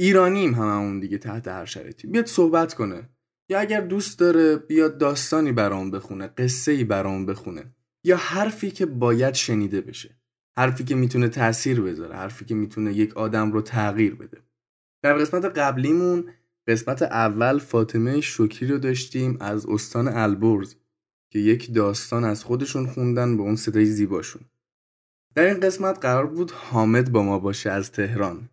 ایرانیم 0.00 0.54
هممون 0.54 1.00
دیگه 1.00 1.18
تحت 1.18 1.48
هر 1.48 1.64
شرایطی. 1.64 2.08
بیاد 2.08 2.26
صحبت 2.26 2.74
کنه. 2.74 3.08
یا 3.48 3.60
اگر 3.60 3.80
دوست 3.80 4.18
داره 4.18 4.56
بیاد 4.56 4.98
داستانی 4.98 5.52
برام 5.52 5.90
بخونه 5.90 6.26
قصه 6.26 6.72
ای 6.72 6.84
برام 6.84 7.26
بخونه. 7.26 7.74
یا 8.04 8.16
حرفی 8.16 8.70
که 8.70 8.86
باید 8.86 9.34
شنیده 9.34 9.80
بشه. 9.80 10.20
حرفی 10.56 10.84
که 10.84 10.94
می‌تونه 10.94 11.28
تاثیر 11.28 11.80
بذاره 11.80 12.14
حرفی 12.14 12.44
که 12.44 12.54
می‌تونه 12.54 12.92
یک 12.92 13.16
آدم 13.16 13.52
رو 13.52 13.62
تغییر 13.62 14.14
بده. 14.14 14.38
در 15.02 15.14
قسمت 15.14 15.44
قبلیمون 15.44 16.24
قسمت 16.66 17.02
اول 17.02 17.58
فاطمه 17.58 18.20
شکری 18.20 18.68
رو 18.68 18.78
داشتیم 18.78 19.36
از 19.40 19.66
استان 19.66 20.08
البرز 20.08 20.74
که 21.30 21.38
یک 21.38 21.74
داستان 21.74 22.24
از 22.24 22.44
خودشون 22.44 22.86
خوندن 22.86 23.36
به 23.36 23.42
اون 23.42 23.56
صدای 23.56 23.84
زیباشون. 23.84 24.42
در 25.34 25.44
این 25.44 25.60
قسمت 25.60 25.98
قرار 25.98 26.26
بود 26.26 26.50
حامد 26.50 27.12
با 27.12 27.22
ما 27.22 27.38
باشه 27.38 27.70
از 27.70 27.92
تهران 27.92 28.48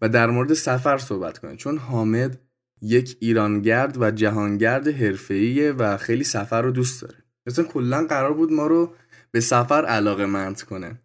و 0.00 0.08
در 0.08 0.30
مورد 0.30 0.54
سفر 0.54 0.98
صحبت 0.98 1.38
کنه 1.38 1.56
چون 1.56 1.78
حامد 1.78 2.40
یک 2.82 3.16
ایرانگرد 3.20 4.02
و 4.02 4.10
جهانگرد 4.10 4.88
حرفه‌ایه 4.88 5.72
و 5.72 5.96
خیلی 5.96 6.24
سفر 6.24 6.62
رو 6.62 6.70
دوست 6.70 7.02
داره. 7.02 7.24
مثلا 7.46 7.64
کلا 7.64 8.06
قرار 8.06 8.34
بود 8.34 8.52
ما 8.52 8.66
رو 8.66 8.94
به 9.30 9.40
سفر 9.40 9.84
علاقه 9.84 10.26
مند 10.26 10.62
کنه. 10.62 11.00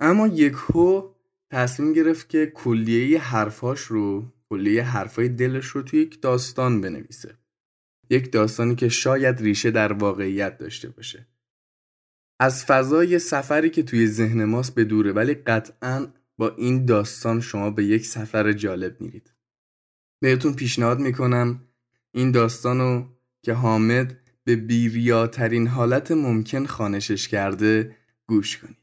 اما 0.00 0.26
یکهو 0.26 1.10
تصمیم 1.50 1.92
گرفت 1.92 2.28
که 2.28 2.46
کلیه 2.46 3.20
حرفاش 3.20 3.80
رو 3.80 4.32
کلیه 4.50 4.82
حرفای 4.82 5.28
دلش 5.28 5.66
رو 5.66 5.82
توی 5.82 6.00
یک 6.00 6.20
داستان 6.20 6.80
بنویسه. 6.80 7.34
یک 8.10 8.32
داستانی 8.32 8.74
که 8.74 8.88
شاید 8.88 9.40
ریشه 9.40 9.70
در 9.70 9.92
واقعیت 9.92 10.58
داشته 10.58 10.88
باشه. 10.88 11.26
از 12.40 12.64
فضای 12.64 13.18
سفری 13.18 13.70
که 13.70 13.82
توی 13.82 14.06
ذهن 14.06 14.44
ماست 14.44 14.74
به 14.74 14.84
دوره 14.84 15.12
ولی 15.12 15.34
قطعا 15.34 16.06
با 16.38 16.54
این 16.56 16.84
داستان 16.84 17.40
شما 17.40 17.70
به 17.70 17.84
یک 17.84 18.06
سفر 18.06 18.52
جالب 18.52 19.00
میرید. 19.00 19.32
بهتون 20.20 20.54
پیشنهاد 20.54 20.98
می‌کنم 20.98 21.60
این 22.12 22.30
داستانو 22.30 23.04
که 23.42 23.52
حامد 23.52 24.16
به 24.44 24.56
بیریاترین 24.56 25.66
حالت 25.66 26.12
ممکن 26.12 26.66
خانشش 26.66 27.28
کرده 27.28 27.96
گوش 28.26 28.58
کنید. 28.58 28.78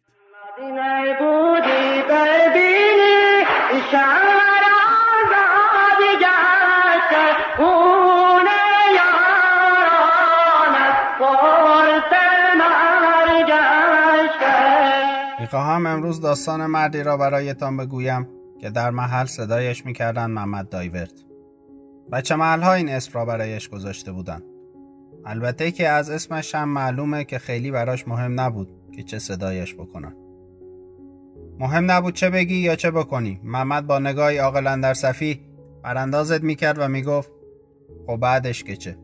می‌خواهم 15.45 15.85
امروز 15.85 16.21
داستان 16.21 16.65
مردی 16.65 17.03
را 17.03 17.17
برایتان 17.17 17.77
بگویم 17.77 18.27
که 18.61 18.69
در 18.69 18.89
محل 18.89 19.25
صدایش 19.25 19.85
می‌کردن 19.85 20.25
محمد 20.25 20.69
دایورت. 20.69 21.13
بچه 22.11 22.35
محل 22.35 22.61
ها 22.61 22.73
این 22.73 22.89
اسم 22.89 23.11
را 23.13 23.25
برایش 23.25 23.69
گذاشته 23.69 24.11
بودن 24.11 24.41
البته 25.25 25.71
که 25.71 25.89
از 25.89 26.09
اسمش 26.09 26.55
هم 26.55 26.69
معلومه 26.69 27.23
که 27.23 27.39
خیلی 27.39 27.71
براش 27.71 28.07
مهم 28.07 28.39
نبود 28.39 28.69
که 28.95 29.03
چه 29.03 29.19
صدایش 29.19 29.75
بکنن 29.75 30.15
مهم 31.59 31.91
نبود 31.91 32.13
چه 32.13 32.29
بگی 32.29 32.55
یا 32.55 32.75
چه 32.75 32.91
بکنی. 32.91 33.39
محمد 33.43 33.87
با 33.87 33.99
نگاهی 33.99 34.37
عاقلا 34.37 34.75
در 34.75 34.93
صفی 34.93 35.41
براندازت 35.83 36.43
می‌کرد 36.43 36.79
و 36.79 36.87
می‌گفت 36.87 37.31
خب 38.07 38.17
بعدش 38.17 38.63
که 38.63 38.75
چه؟ 38.75 38.97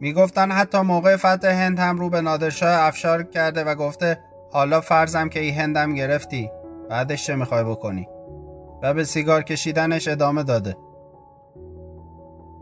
می‌گفتن 0.00 0.50
حتی 0.50 0.80
موقع 0.80 1.16
فتح 1.16 1.64
هند 1.64 1.78
هم 1.78 1.98
رو 1.98 2.10
به 2.10 2.20
نادرشاه 2.20 2.86
افشار 2.86 3.22
کرده 3.22 3.64
و 3.64 3.74
گفته 3.74 4.18
حالا 4.54 4.80
فرضم 4.80 5.28
که 5.28 5.40
ای 5.40 5.50
هندم 5.50 5.94
گرفتی 5.94 6.50
بعدش 6.90 7.26
چه 7.26 7.34
می‌خوای 7.34 7.64
بکنی 7.64 8.08
و 8.82 8.94
به 8.94 9.04
سیگار 9.04 9.42
کشیدنش 9.42 10.08
ادامه 10.08 10.42
داده 10.42 10.76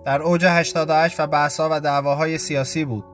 در 0.05 0.23
اوج 0.23 0.45
88 0.49 1.21
و 1.21 1.27
بحثا 1.27 1.69
و 1.73 1.81
دعواهای 1.81 2.39
سیاسی 2.39 2.85
بود 2.85 3.05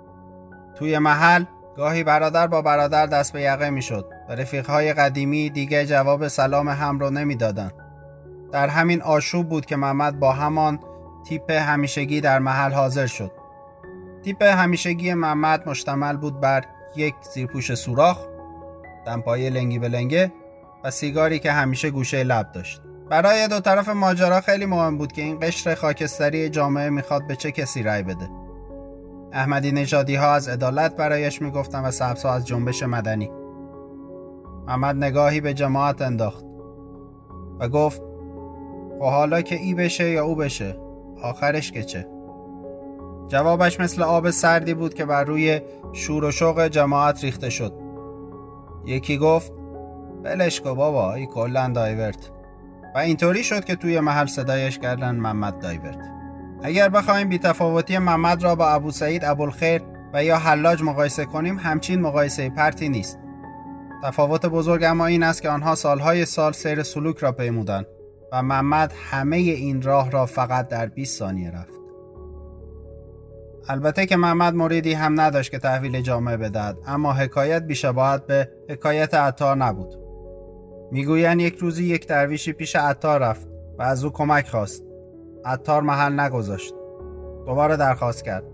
توی 0.74 0.98
محل 0.98 1.44
گاهی 1.76 2.04
برادر 2.04 2.46
با 2.46 2.62
برادر 2.62 3.06
دست 3.06 3.32
به 3.32 3.42
یقه 3.42 3.70
می‌شد 3.70 4.10
و 4.28 4.32
رفیقهای 4.32 4.92
قدیمی 4.92 5.50
دیگه 5.50 5.86
جواب 5.86 6.28
سلام 6.28 6.68
هم 6.68 6.98
رو 6.98 7.10
نمی‌دادند. 7.10 7.72
در 8.52 8.68
همین 8.68 9.02
آشوب 9.02 9.48
بود 9.48 9.66
که 9.66 9.76
محمد 9.76 10.20
با 10.20 10.32
همان 10.32 10.80
تیپ 11.26 11.50
همیشگی 11.50 12.20
در 12.20 12.38
محل 12.38 12.72
حاضر 12.72 13.06
شد. 13.06 13.32
تیپ 14.24 14.42
همیشگی 14.42 15.14
محمد 15.14 15.68
مشتمل 15.68 16.16
بود 16.16 16.40
بر 16.40 16.64
یک 16.96 17.14
زیرپوش 17.34 17.74
سوراخ، 17.74 18.27
دمپایی 19.06 19.50
لنگی 19.50 19.78
به 19.78 19.88
لنگه 19.88 20.32
و 20.84 20.90
سیگاری 20.90 21.38
که 21.38 21.52
همیشه 21.52 21.90
گوشه 21.90 22.24
لب 22.24 22.52
داشت. 22.52 22.82
برای 23.10 23.48
دو 23.48 23.60
طرف 23.60 23.88
ماجرا 23.88 24.40
خیلی 24.40 24.66
مهم 24.66 24.98
بود 24.98 25.12
که 25.12 25.22
این 25.22 25.38
قشر 25.42 25.74
خاکستری 25.74 26.48
جامعه 26.48 26.90
می‌خواد 26.90 27.26
به 27.26 27.36
چه 27.36 27.50
کسی 27.52 27.82
رأی 27.82 28.02
بده. 28.02 28.30
احمدی 29.32 29.72
نژادی 29.72 30.14
ها 30.14 30.32
از 30.34 30.48
عدالت 30.48 30.96
برایش 30.96 31.42
می‌گفتن 31.42 31.84
و 31.84 31.90
سبس 31.90 32.26
ها 32.26 32.32
از 32.32 32.46
جنبش 32.46 32.82
مدنی. 32.82 33.30
محمد 34.66 34.96
نگاهی 34.96 35.40
به 35.40 35.54
جماعت 35.54 36.02
انداخت 36.02 36.44
و 37.60 37.68
گفت 37.68 38.02
خب 38.98 39.04
حالا 39.04 39.42
که 39.42 39.56
ای 39.56 39.74
بشه 39.74 40.10
یا 40.10 40.24
او 40.24 40.34
بشه 40.34 40.76
آخرش 41.22 41.72
که 41.72 41.82
چه 41.82 42.06
جوابش 43.28 43.80
مثل 43.80 44.02
آب 44.02 44.30
سردی 44.30 44.74
بود 44.74 44.94
که 44.94 45.04
بر 45.04 45.24
روی 45.24 45.60
شور 45.92 46.24
و 46.24 46.30
شوق 46.30 46.66
جماعت 46.66 47.24
ریخته 47.24 47.50
شد 47.50 47.72
یکی 48.86 49.18
گفت 49.18 49.52
بلش 50.24 50.60
کو 50.60 50.74
بابا 50.74 51.14
ای 51.14 51.26
کلا 51.26 51.68
دایورت. 51.68 52.30
و 52.94 52.98
اینطوری 52.98 53.44
شد 53.44 53.64
که 53.64 53.76
توی 53.76 54.00
محل 54.00 54.26
صدایش 54.26 54.78
کردن 54.78 55.14
محمد 55.14 55.58
دایورت. 55.58 55.98
اگر 56.62 56.88
بخوایم 56.88 57.28
بیتفاوتی 57.28 57.98
محمد 57.98 58.42
را 58.42 58.54
با 58.54 58.70
ابو 58.70 58.90
سعید 58.90 59.24
ابوالخیر 59.24 59.82
و 60.12 60.24
یا 60.24 60.38
حلاج 60.38 60.82
مقایسه 60.82 61.24
کنیم 61.24 61.58
همچین 61.58 62.00
مقایسه 62.00 62.50
پرتی 62.50 62.88
نیست. 62.88 63.18
تفاوت 64.04 64.46
بزرگ 64.46 64.84
اما 64.84 65.06
این 65.06 65.22
است 65.22 65.42
که 65.42 65.48
آنها 65.48 65.74
سالهای 65.74 66.24
سال 66.24 66.52
سیر 66.52 66.82
سلوک 66.82 67.18
را 67.18 67.32
پیمودند 67.32 67.86
و 68.32 68.42
محمد 68.42 68.92
همه 69.10 69.36
این 69.36 69.82
راه 69.82 70.10
را 70.10 70.26
فقط 70.26 70.68
در 70.68 70.86
20 70.86 71.18
ثانیه 71.18 71.50
رفت. 71.50 71.77
البته 73.68 74.06
که 74.06 74.16
محمد 74.16 74.54
مریدی 74.54 74.92
هم 74.92 75.20
نداشت 75.20 75.50
که 75.50 75.58
تحویل 75.58 76.00
جامعه 76.00 76.36
بدهد 76.36 76.78
اما 76.86 77.12
حکایت 77.12 77.62
بیشباهت 77.62 78.26
به 78.26 78.48
حکایت 78.70 79.14
عطار 79.14 79.56
نبود. 79.56 79.98
می‌گویند 80.92 81.40
یک 81.40 81.56
روزی 81.58 81.84
یک 81.84 82.06
درویشی 82.06 82.52
پیش 82.52 82.76
عطار 82.76 83.20
رفت 83.20 83.48
و 83.78 83.82
از 83.82 84.04
او 84.04 84.10
کمک 84.10 84.48
خواست. 84.48 84.84
عطار 85.44 85.82
محل 85.82 86.20
نگذاشت. 86.20 86.74
دوباره 87.46 87.76
درخواست 87.76 88.24
کرد. 88.24 88.44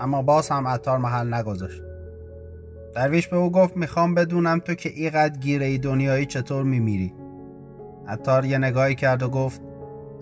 اما 0.00 0.22
باز 0.22 0.48
هم 0.48 0.66
عطار 0.66 0.98
محل 0.98 1.34
نگذاشت. 1.34 1.82
درویش 2.94 3.28
به 3.28 3.36
او 3.36 3.52
گفت 3.52 3.76
می‌خوام 3.76 4.14
بدونم 4.14 4.58
تو 4.58 4.74
که 4.74 4.88
اینقدر 4.88 5.38
گیره 5.38 5.66
ای 5.66 5.78
دنیایی 5.78 6.26
چطور 6.26 6.62
میمیری 6.62 7.14
عطار 8.08 8.44
یه 8.44 8.58
نگاهی 8.58 8.94
کرد 8.94 9.22
و 9.22 9.28
گفت 9.28 9.62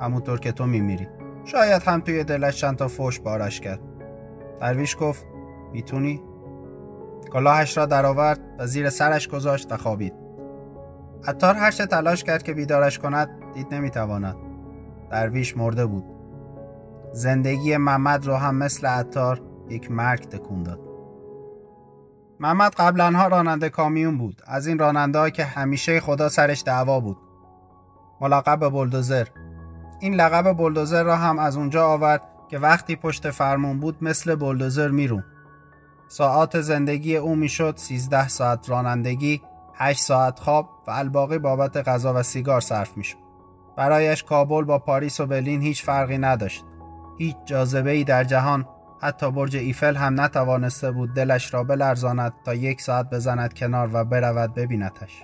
همونطور 0.00 0.40
که 0.40 0.52
تو 0.52 0.66
میمیری 0.66 1.08
شاید 1.44 1.82
هم 1.82 2.00
توی 2.00 2.24
دلش 2.24 2.56
چند 2.56 2.76
تا 2.76 2.88
فوش 2.88 3.20
بارش 3.20 3.60
کرد 3.60 3.80
درویش 4.60 4.96
گفت 5.00 5.26
می‌تونی؟ 5.72 6.22
کلاهش 7.32 7.76
را 7.76 7.86
درآورد 7.86 8.40
و 8.58 8.66
زیر 8.66 8.90
سرش 8.90 9.28
گذاشت 9.28 9.72
و 9.72 9.76
خوابید. 9.76 10.14
عطار 11.26 11.54
هرچه 11.54 11.86
تلاش 11.86 12.24
کرد 12.24 12.42
که 12.42 12.52
بیدارش 12.52 12.98
کند 12.98 13.30
دید 13.54 13.74
نمی‌تواند. 13.74 14.36
درویش 15.10 15.56
مرده 15.56 15.86
بود. 15.86 16.04
زندگی 17.12 17.76
محمد 17.76 18.26
رو 18.26 18.34
هم 18.34 18.54
مثل 18.54 18.86
عطار 18.86 19.40
یک 19.68 19.90
مرگ 19.90 20.28
تکون 20.28 20.62
داد. 20.62 20.80
محمد 22.40 22.74
قبلا 22.74 23.26
راننده 23.28 23.68
کامیون 23.68 24.18
بود. 24.18 24.42
از 24.46 24.66
این 24.66 24.78
راننده 24.78 25.30
که 25.30 25.44
همیشه 25.44 26.00
خدا 26.00 26.28
سرش 26.28 26.62
دعوا 26.66 27.00
بود. 27.00 27.16
ملقب 28.20 28.68
بلدوزر. 28.68 29.26
این 30.00 30.14
لقب 30.14 30.52
بلدوزر 30.52 31.02
را 31.02 31.16
هم 31.16 31.38
از 31.38 31.56
اونجا 31.56 31.86
آورد 31.86 32.22
که 32.48 32.59
وقتی 32.59 32.96
پشت 32.96 33.30
فرمون 33.30 33.80
بود 33.80 34.04
مثل 34.04 34.35
بلدوزر 34.35 34.88
میرون. 34.88 35.24
ساعت 36.09 36.61
زندگی 36.61 37.16
او 37.16 37.37
می‌شد 37.37 37.74
13 37.76 38.28
ساعت 38.28 38.70
رانندگی 38.70 39.42
8 39.74 40.00
ساعت 40.00 40.40
خواب 40.40 40.68
و 40.87 40.90
الباقی 40.90 41.38
بابت 41.38 41.76
غذا 41.88 42.14
و 42.14 42.22
سیگار 42.22 42.61
صرف 42.61 42.96
می‌شد. 42.96 43.18
برایش 43.76 44.22
کابل 44.22 44.64
با 44.64 44.78
پاریس 44.78 45.20
و 45.20 45.26
برلین 45.26 45.62
هیچ 45.62 45.85
فرقی 45.85 46.18
نداشت. 46.18 46.64
هیچ 47.18 47.37
جاذبه 47.44 47.90
ای 47.90 48.04
در 48.04 48.24
جهان 48.24 48.66
حتی 49.00 49.30
برج 49.30 49.57
ایفل 49.57 49.96
هم 49.96 50.20
نتوانسته 50.20 50.90
بود 50.90 51.14
دلش 51.14 51.54
را 51.54 51.64
بلرزاند 51.64 52.33
تا 52.44 52.54
یک 52.54 52.80
ساعت 52.80 53.11
بزند 53.11 53.54
کنار 53.54 53.90
و 53.92 54.04
برود 54.04 54.54
ببیندش 54.54 55.22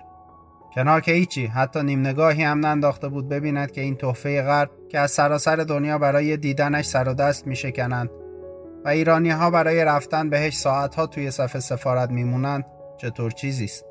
کنار 0.75 1.01
که 1.01 1.13
هیچی. 1.13 1.47
حتی 1.47 1.83
نیم 1.83 2.01
نگاهی 2.01 2.43
هم 2.43 2.67
ننداخته 2.67 3.09
بود 3.09 3.29
ببیند 3.29 3.71
که 3.71 3.81
این 3.81 3.97
تحفه 3.97 4.43
غرب 4.43 4.71
که 4.89 4.99
از 4.99 5.11
سراسر 5.11 5.57
دنیا 5.57 5.99
برای 5.99 6.37
دیدنش 6.37 6.85
سر 6.87 7.09
و 7.09 7.15
دست 7.15 7.47
می 7.47 7.57
شکنند 7.57 8.11
و 8.85 8.89
ایرانی 8.89 9.31
ها 9.31 9.51
برای 9.51 9.85
رفتن 9.85 10.31
بهش 10.31 10.57
ساعت 10.57 10.95
ها 10.95 11.07
توی 11.07 11.31
صف 11.31 11.59
سفارت 11.59 12.11
میمونند 12.11 12.65
چطور 12.97 13.31
چیزی 13.31 13.65
است؟ 13.65 13.85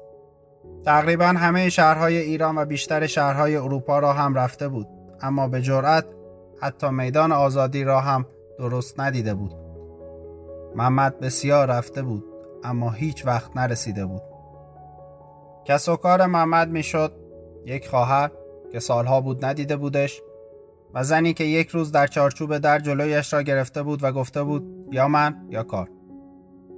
تقریبا 0.86 1.26
همه 1.26 1.70
شهرهای 1.70 2.18
ایران 2.18 2.58
و 2.58 2.66
بیشتر 2.66 3.08
شهرهای 3.08 3.56
اروپا 3.56 4.00
را 4.00 4.14
هم 4.14 4.34
رفته 4.36 4.68
بود 4.68 4.88
اما 5.22 5.48
به 5.48 5.62
جرأت 5.62 6.06
حتی 6.62 6.90
میدان 6.90 7.32
آزادی 7.32 7.84
را 7.84 8.02
هم 8.02 8.26
درست 8.58 9.00
ندیده 9.00 9.34
بود. 9.34 9.52
محمد 10.76 11.20
بسیار 11.20 11.68
رفته 11.68 12.02
بود 12.02 12.24
اما 12.64 12.90
هیچ 12.90 13.26
وقت 13.26 13.58
نرسیده 13.58 14.06
بود. 14.06 14.22
کس 15.70 15.90
و 15.90 15.96
کار 15.96 16.26
محمد 16.26 16.70
می‌شد. 16.70 17.14
یک 17.66 17.88
خواهر 17.88 18.32
که 18.72 18.80
سالها 18.80 19.22
بود 19.22 19.46
ندیده 19.46 19.76
بودش 19.76 20.22
و 20.94 21.04
زنی 21.04 21.34
که 21.34 21.44
یک 21.44 21.70
روز 21.70 21.92
در 21.92 22.08
چارچوب 22.08 22.58
در 22.58 22.80
جلویش 22.80 23.34
را 23.34 23.42
گرفته 23.42 23.84
بود 23.84 24.04
و 24.04 24.12
گفته 24.12 24.44
بود 24.44 24.88
یا 24.92 25.08
من 25.08 25.36
یا 25.50 25.64
کار. 25.64 25.90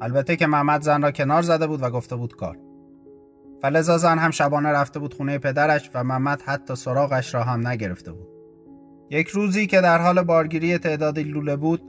البته 0.01 0.35
که 0.35 0.47
محمد 0.47 0.81
زن 0.81 1.01
را 1.01 1.11
کنار 1.11 1.41
زده 1.41 1.67
بود 1.67 1.83
و 1.83 1.89
گفته 1.89 2.15
بود 2.15 2.35
کار. 2.35 2.57
فلزا 3.61 3.97
زن 3.97 4.17
هم 4.17 4.31
شبانه 4.31 4.69
رفته 4.69 4.99
بود 4.99 5.13
خونه 5.13 5.37
پدرش 5.37 5.91
و 5.93 6.03
محمد 6.03 6.41
حتی 6.41 6.75
سراغش 6.75 7.33
را 7.33 7.43
هم 7.43 7.67
نگرفته 7.67 8.11
بود. 8.11 8.27
یک 9.09 9.27
روزی 9.27 9.67
که 9.67 9.81
در 9.81 10.01
حال 10.01 10.21
بارگیری 10.21 10.77
تعدادی 10.77 11.23
لوله 11.23 11.55
بود 11.55 11.81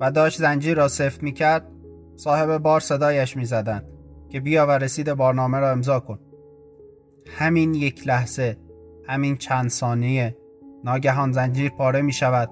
و 0.00 0.10
داشت 0.10 0.38
زنجیر 0.38 0.76
را 0.76 0.88
سفت 0.88 1.22
می 1.22 1.32
کرد 1.32 1.68
صاحب 2.16 2.58
بار 2.58 2.80
صدایش 2.80 3.36
می 3.36 3.44
زدن 3.44 3.84
که 4.28 4.40
بیا 4.40 4.66
و 4.66 4.70
رسید 4.70 5.14
بارنامه 5.14 5.58
را 5.58 5.70
امضا 5.70 6.00
کن. 6.00 6.18
همین 7.26 7.74
یک 7.74 8.06
لحظه 8.06 8.56
همین 9.08 9.36
چند 9.36 9.70
ثانیه. 9.70 10.36
ناگهان 10.84 11.32
زنجیر 11.32 11.70
پاره 11.70 12.02
می 12.02 12.12
شود 12.12 12.50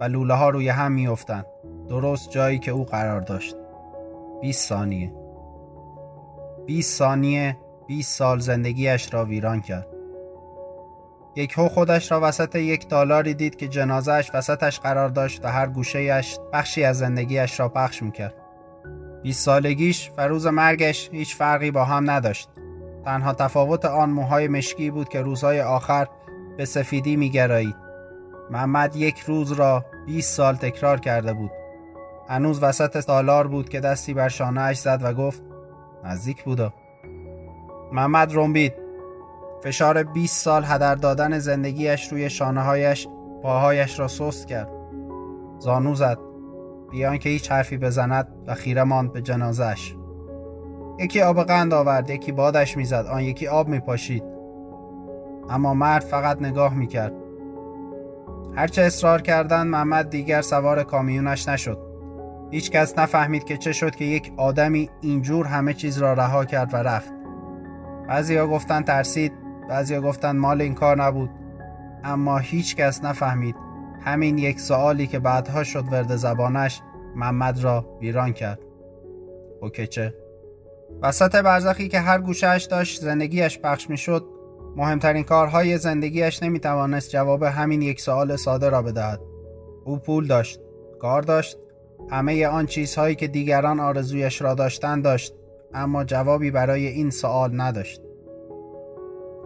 و 0.00 0.04
لوله 0.04 0.34
ها 0.34 0.50
روی 0.50 0.68
هم 0.68 0.92
می 0.92 1.06
افتند. 1.06 1.46
درست 1.88 2.30
جایی 2.30 2.58
که 2.58 2.70
او 2.70 2.84
قرار 2.84 3.20
داشت. 3.20 3.56
20 4.40 4.68
ثانیه. 4.68 5.12
20 6.66 6.98
ثانیه 6.98 7.56
20 7.86 8.18
سال 8.18 8.38
زندگیش 8.38 9.14
را 9.14 9.24
ویران 9.24 9.60
کرد. 9.60 9.86
یک 11.36 11.52
هو 11.58 11.68
خودش 11.68 12.12
را 12.12 12.20
وسط 12.22 12.54
یک 12.54 12.88
تالاری 12.88 13.34
دید 13.34 13.56
که 13.56 13.68
جنازهش 13.68 14.30
وسطش 14.34 14.80
قرار 14.80 15.08
داشت 15.08 15.44
و 15.44 15.48
هر 15.48 15.66
گوشهش 15.66 16.38
بخشی 16.52 16.84
از 16.84 16.98
زندگیش 16.98 17.60
را 17.60 17.68
پخش 17.68 18.02
می‌کرد. 18.02 18.34
20 19.22 19.44
سالگیش 19.44 20.10
و 20.16 20.28
روز 20.28 20.46
مرگش 20.46 21.10
هیچ 21.12 21.36
فرقی 21.36 21.70
با 21.70 21.84
هم 21.84 22.10
نداشت. 22.10 22.48
تنها 23.04 23.32
تفاوت 23.32 23.84
آن 23.84 24.10
موهای 24.10 24.48
مشکی 24.48 24.90
بود 24.90 25.08
که 25.08 25.20
روزهای 25.20 25.60
آخر 25.60 26.06
به 26.56 26.64
سفیدی 26.64 27.16
میگرایید. 27.16 27.76
محمد 28.50 28.96
یک 28.96 29.18
روز 29.18 29.52
را 29.52 29.84
20 30.06 30.36
سال 30.36 30.54
تکرار 30.54 31.00
کرده 31.00 31.32
بود. 31.32 31.50
هنوز 32.28 32.62
وسط 32.62 32.98
تالار 33.06 33.46
بود 33.46 33.68
که 33.68 33.80
دستی 33.80 34.14
بر 34.14 34.28
شانهاش 34.28 34.78
زد 34.78 35.00
و 35.02 35.12
گفت 35.14 35.42
نزدیک 36.04 36.44
بودا. 36.44 36.72
محمد 37.92 38.36
رنبید 38.36 38.74
فشار 39.62 40.02
20 40.02 40.44
سال 40.44 40.64
هدر 40.64 40.94
دادن 40.94 41.38
زندگیش 41.38 42.12
روی 42.12 42.30
شانههایش 42.30 43.08
پاهایش 43.42 43.98
را 43.98 44.08
سست 44.08 44.46
کرد 44.46 44.68
زانو 45.58 45.94
زد 45.94 46.18
بیان 46.90 47.18
که 47.18 47.28
هیچ 47.28 47.50
حرفی 47.50 47.78
بزند 47.78 48.28
و 48.46 48.54
خیره 48.54 48.82
ماند 48.82 49.12
به 49.12 49.22
جنازش 49.22 49.94
یکی 51.02 51.20
آب 51.20 51.42
قند 51.42 51.74
آورد 51.74 52.10
یکی 52.10 52.32
بادش 52.32 52.76
می‌زد 52.76 53.06
آن 53.10 53.22
یکی 53.22 53.46
آب 53.46 53.68
میپاشید. 53.68 54.24
اما 55.50 55.74
مرد 55.74 56.02
فقط 56.02 56.42
نگاه 56.42 56.74
می‌کرد. 56.74 57.12
هرچه 58.56 58.82
اصرار 58.82 59.22
کردند 59.22 59.66
محمد 59.66 60.10
دیگر 60.10 60.42
سوار 60.42 60.82
کامیونش 60.82 61.48
نشد. 61.48 61.78
هیچ 62.50 62.70
کس 62.70 62.98
نفهمید 62.98 63.44
که 63.44 63.56
چه 63.56 63.72
شد 63.72 63.94
که 63.94 64.04
یک 64.04 64.32
آدمی 64.36 64.90
اینجور 65.00 65.46
همه 65.46 65.74
چیز 65.74 65.98
را 65.98 66.12
رها 66.12 66.44
کرد 66.44 66.74
و 66.74 66.76
رفت. 66.76 67.12
ها 68.08 68.46
گفتن 68.46 68.82
ترسید 68.82 69.32
ها 69.70 70.00
گفتن 70.00 70.36
مال 70.36 70.60
این 70.60 70.74
کار 70.74 71.02
نبود. 71.02 71.30
اما 72.04 72.38
هیچ 72.38 72.76
کس 72.76 73.04
نفهمید 73.04 73.56
همین 74.00 74.38
یک 74.38 74.60
سوالی 74.60 75.06
که 75.06 75.18
بعدها 75.18 75.64
شد 75.64 75.92
ورد 75.92 76.16
زبانش 76.16 76.80
محمد 77.16 77.60
را 77.64 77.98
ویران 78.00 78.32
کرد. 78.32 78.58
چه؟ 79.90 80.21
وسط 81.02 81.36
برزخی 81.36 81.88
که 81.88 82.00
هر 82.00 82.20
گوشهش 82.20 82.64
داشت 82.64 83.00
زندگیش 83.00 83.58
پخش 83.58 83.90
می 83.90 83.98
شد 83.98 84.24
مهمترین 84.76 85.24
کارهای 85.24 85.78
زندگیش 85.78 86.42
نمی 86.42 86.60
توانست 86.60 87.10
جواب 87.10 87.42
همین 87.42 87.82
یک 87.82 88.00
سوال 88.00 88.36
ساده 88.36 88.68
را 88.68 88.82
بدهد. 88.82 89.20
او 89.84 89.98
پول 89.98 90.26
داشت 90.26 90.60
کار 91.00 91.22
داشت 91.22 91.58
همه 92.10 92.46
آن 92.46 92.66
چیزهایی 92.66 93.14
که 93.14 93.26
دیگران 93.28 93.80
آرزویش 93.80 94.42
را 94.42 94.54
داشتن 94.54 95.00
داشت 95.00 95.34
اما 95.74 96.04
جوابی 96.04 96.50
برای 96.50 96.86
این 96.86 97.10
سوال 97.10 97.60
نداشت. 97.60 98.00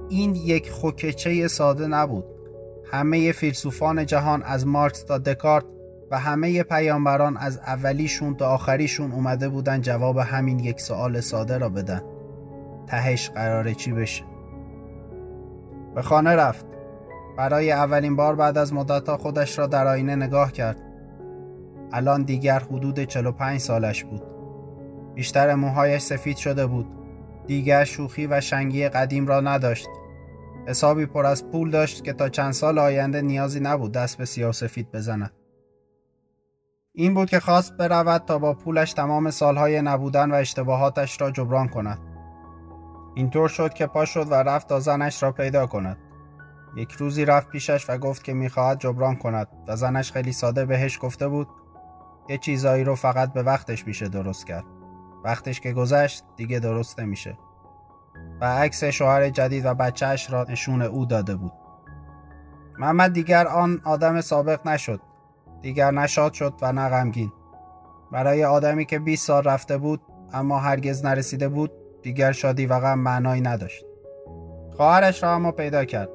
این 0.08 0.34
یک 0.34 0.70
خوکچه 0.70 1.48
ساده 1.48 1.86
نبود. 1.86 2.24
همه 2.92 3.32
فیلسوفان 3.32 4.06
جهان 4.06 4.42
از 4.42 4.66
مارکس 4.66 5.02
تا 5.02 5.18
دکارت 5.18 5.64
و 6.10 6.18
همه 6.18 6.62
پیامبران 6.62 7.36
از 7.36 7.58
اولیشون 7.58 8.34
تا 8.34 8.48
آخریشون 8.48 9.12
اومده 9.12 9.48
بودن 9.48 9.80
جواب 9.80 10.18
همین 10.18 10.58
یک 10.58 10.80
سوال 10.80 11.20
ساده 11.20 11.58
را 11.58 11.68
بدن. 11.68 12.02
تهش 12.86 13.30
قراره 13.30 13.74
چی 13.74 13.92
بشه؟ 13.92 14.24
به 15.94 16.02
خانه 16.02 16.30
رفت. 16.30 16.66
برای 17.36 17.72
اولین 17.72 18.16
بار 18.16 18.36
بعد 18.36 18.58
از 18.58 18.72
مدتها 18.72 19.16
خودش 19.16 19.58
را 19.58 19.66
در 19.66 19.86
آینه 19.86 20.16
نگاه 20.16 20.52
کرد. 20.52 20.76
الان 21.92 22.22
دیگر 22.22 22.58
حدود 22.58 23.04
45 23.04 23.60
سالش 23.60 24.04
بود. 24.04 24.22
بیشتر 25.14 25.54
موهایش 25.54 26.02
سفید 26.02 26.36
شده 26.36 26.66
بود. 26.66 26.86
دیگر 27.46 27.84
شوخی 27.84 28.26
و 28.26 28.40
شنگی 28.40 28.88
قدیم 28.88 29.26
را 29.26 29.40
نداشت. 29.40 29.88
حسابی 30.66 31.06
پر 31.06 31.26
از 31.26 31.50
پول 31.50 31.70
داشت 31.70 32.04
که 32.04 32.12
تا 32.12 32.28
چند 32.28 32.52
سال 32.52 32.78
آینده 32.78 33.22
نیازی 33.22 33.60
نبود 33.60 33.92
دست 33.92 34.18
به 34.18 34.24
سیاه 34.24 34.52
سفید 34.52 34.92
بزند. 34.92 35.45
این 36.98 37.14
بود 37.14 37.30
که 37.30 37.40
خواست 37.40 37.76
برود 37.76 38.22
تا 38.26 38.38
با 38.38 38.54
پولش 38.54 38.92
تمام 38.92 39.30
سالهای 39.30 39.82
نبودن 39.82 40.30
و 40.30 40.34
اشتباهاتش 40.34 41.20
را 41.20 41.30
جبران 41.30 41.68
کند. 41.68 41.98
اینطور 43.14 43.48
شد 43.48 43.74
که 43.74 43.86
پا 43.86 44.04
شد 44.04 44.26
و 44.30 44.34
رفت 44.34 44.68
تا 44.68 44.80
زنش 44.80 45.22
را 45.22 45.32
پیدا 45.32 45.66
کند. 45.66 45.98
یک 46.76 46.92
روزی 46.92 47.24
رفت 47.24 47.48
پیشش 47.48 47.90
و 47.90 47.98
گفت 47.98 48.24
که 48.24 48.34
می‌خواهد 48.34 48.78
جبران 48.78 49.16
کند 49.16 49.48
و 49.68 49.76
زنش 49.76 50.12
خیلی 50.12 50.32
ساده 50.32 50.64
بهش 50.64 50.98
گفته 51.02 51.28
بود 51.28 51.48
یه 52.28 52.38
چیزایی 52.38 52.84
رو 52.84 52.94
فقط 52.94 53.32
به 53.32 53.42
وقتش 53.42 53.86
میشه 53.86 54.08
درست 54.08 54.46
کرد. 54.46 54.64
وقتش 55.24 55.60
که 55.60 55.72
گذشت 55.72 56.24
دیگه 56.36 56.58
درست 56.58 57.00
نمیشه. 57.00 57.38
و 58.40 58.44
عکس 58.44 58.84
شوهر 58.84 59.30
جدید 59.30 59.66
و 59.66 59.74
بچهش 59.74 60.30
را 60.30 60.46
نشون 60.48 60.82
او 60.82 61.06
داده 61.06 61.36
بود. 61.36 61.52
محمد 62.78 63.12
دیگر 63.12 63.46
آن 63.46 63.80
آدم 63.84 64.20
سابق 64.20 64.66
نشد. 64.66 65.00
دیگر 65.62 65.90
نشاد 65.90 66.32
شد 66.32 66.54
و 66.62 66.72
نه 66.72 66.88
غمگین. 66.88 67.32
برای 68.12 68.44
آدمی 68.44 68.84
که 68.84 68.98
20 68.98 69.26
سال 69.26 69.44
رفته 69.44 69.78
بود 69.78 70.00
اما 70.32 70.58
هرگز 70.58 71.04
نرسیده 71.04 71.48
بود 71.48 71.70
دیگر 72.02 72.32
شادی 72.32 72.66
و 72.66 72.80
غم 72.80 72.98
معنایی 72.98 73.40
نداشت. 73.40 73.84
خواهرش 74.76 75.22
را 75.22 75.34
اما 75.34 75.52
پیدا 75.52 75.84
کرد. 75.84 76.08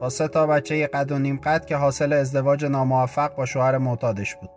با 0.00 0.08
سه 0.08 0.28
تا 0.28 0.46
بچه 0.46 0.86
قد 0.86 1.12
و 1.12 1.18
نیم 1.18 1.36
قد 1.36 1.66
که 1.66 1.76
حاصل 1.76 2.12
ازدواج 2.12 2.64
ناموفق 2.64 3.34
با 3.34 3.46
شوهر 3.46 3.78
معتادش 3.78 4.34
بود. 4.34 4.50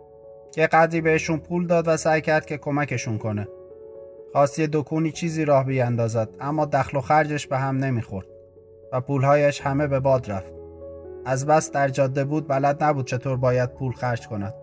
یه 0.56 0.66
قدری 0.66 1.00
بهشون 1.00 1.38
پول 1.38 1.66
داد 1.66 1.88
و 1.88 1.96
سعی 1.96 2.20
کرد 2.20 2.46
که 2.46 2.58
کمکشون 2.58 3.18
کنه. 3.18 3.48
خواست 4.32 4.58
یه 4.58 4.68
دکونی 4.72 5.12
چیزی 5.12 5.44
راه 5.44 5.64
بیاندازد 5.64 6.28
اما 6.40 6.64
دخل 6.64 6.98
و 6.98 7.00
خرجش 7.00 7.46
به 7.46 7.58
هم 7.58 7.76
نمی‌خورد 7.76 8.26
و 8.92 9.00
پولهایش 9.00 9.60
همه 9.60 9.86
به 9.86 10.00
باد 10.00 10.30
رفت. 10.30 10.61
از 11.24 11.46
بس 11.46 11.70
در 11.70 11.88
جاده 11.88 12.24
بود 12.24 12.48
بلد 12.48 12.84
نبود 12.84 13.06
چطور 13.06 13.36
باید 13.36 13.70
پول 13.70 13.92
خرج 13.92 14.26
کند. 14.26 14.54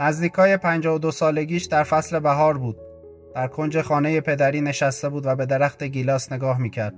نزدیکای 0.00 0.56
52 0.56 1.10
سالگیش 1.10 1.64
در 1.64 1.82
فصل 1.82 2.18
بهار 2.18 2.58
بود. 2.58 2.76
در 3.34 3.46
کنج 3.46 3.80
خانه 3.80 4.20
پدری 4.20 4.60
نشسته 4.60 5.08
بود 5.08 5.26
و 5.26 5.36
به 5.36 5.46
درخت 5.46 5.82
گیلاس 5.82 6.32
نگاه 6.32 6.58
می‌کرد. 6.58 6.94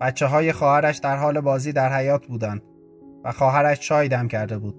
بچه 0.00 0.26
های 0.26 0.52
خواهرش 0.52 0.98
در 0.98 1.16
حال 1.16 1.40
بازی 1.40 1.72
در 1.72 1.92
حیات 1.92 2.26
بودند 2.26 2.62
و 3.24 3.32
خواهرش 3.32 3.80
چای 3.80 4.08
دم 4.08 4.28
کرده 4.28 4.58
بود. 4.58 4.74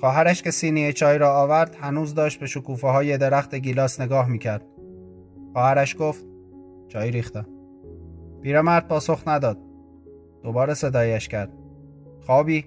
خواهرش 0.00 0.42
که 0.42 0.50
سینی 0.50 0.92
چای 0.92 1.18
را 1.18 1.34
آورد 1.34 1.76
هنوز 1.80 2.14
داشت 2.14 2.40
به 2.40 2.46
شکوفه 2.46 2.88
های 2.88 3.18
درخت 3.18 3.54
گیلاس 3.54 4.00
نگاه 4.00 4.28
می‌کرد. 4.28 4.64
خواهرش 5.52 5.96
گفت 5.98 6.24
چای 6.88 7.10
ریختم. 7.10 7.46
پیرمرد 8.42 8.88
پاسخ 8.88 9.28
نداد. 9.28 9.58
دوباره 10.42 10.74
صدایش 10.74 11.28
کرد. 11.28 11.52
خوابی؟ 12.26 12.64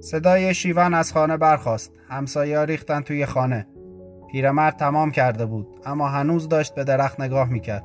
صدای 0.00 0.54
شیون 0.54 0.94
از 0.94 1.12
خانه 1.12 1.36
برخاست. 1.36 1.92
همسایه 2.08 2.64
ریختن 2.64 3.00
توی 3.00 3.26
خانه. 3.26 3.66
پیرمرد 4.30 4.76
تمام 4.76 5.10
کرده 5.10 5.46
بود 5.46 5.80
اما 5.86 6.08
هنوز 6.08 6.48
داشت 6.48 6.74
به 6.74 6.84
درخت 6.84 7.20
نگاه 7.20 7.48
می‌کرد. 7.48 7.84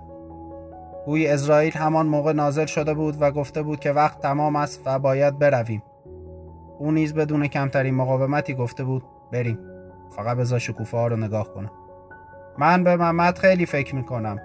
گوی 1.06 1.28
اسرائیل 1.28 1.74
همان 1.74 2.06
موقع 2.06 2.34
نازل 2.34 2.66
شده 2.66 2.94
بود 2.94 3.22
و 3.22 3.32
گفته 3.32 3.62
بود 3.62 3.80
که 3.80 3.92
وقت 3.92 4.20
تمام 4.20 4.56
است 4.56 4.82
و 4.86 5.00
باید 5.00 5.40
برویم. 5.40 5.84
او 6.80 6.92
نیز 6.92 7.14
بدون 7.14 7.48
کمترین 7.48 7.96
مقاومتی 7.96 8.54
گفته 8.54 8.84
بود 8.84 9.04
بریم. 9.32 9.60
فقط 10.16 10.38
بذار 10.38 10.60
شکوفه 10.60 10.98
ها 10.98 11.08
رو 11.08 11.18
نگاه 11.18 11.54
کنم. 11.54 11.72
من 12.58 12.84
به 12.84 12.96
محمد 12.96 13.38
خیلی 13.38 13.66
فکر 13.66 13.96
می‌کنم. 13.96 14.40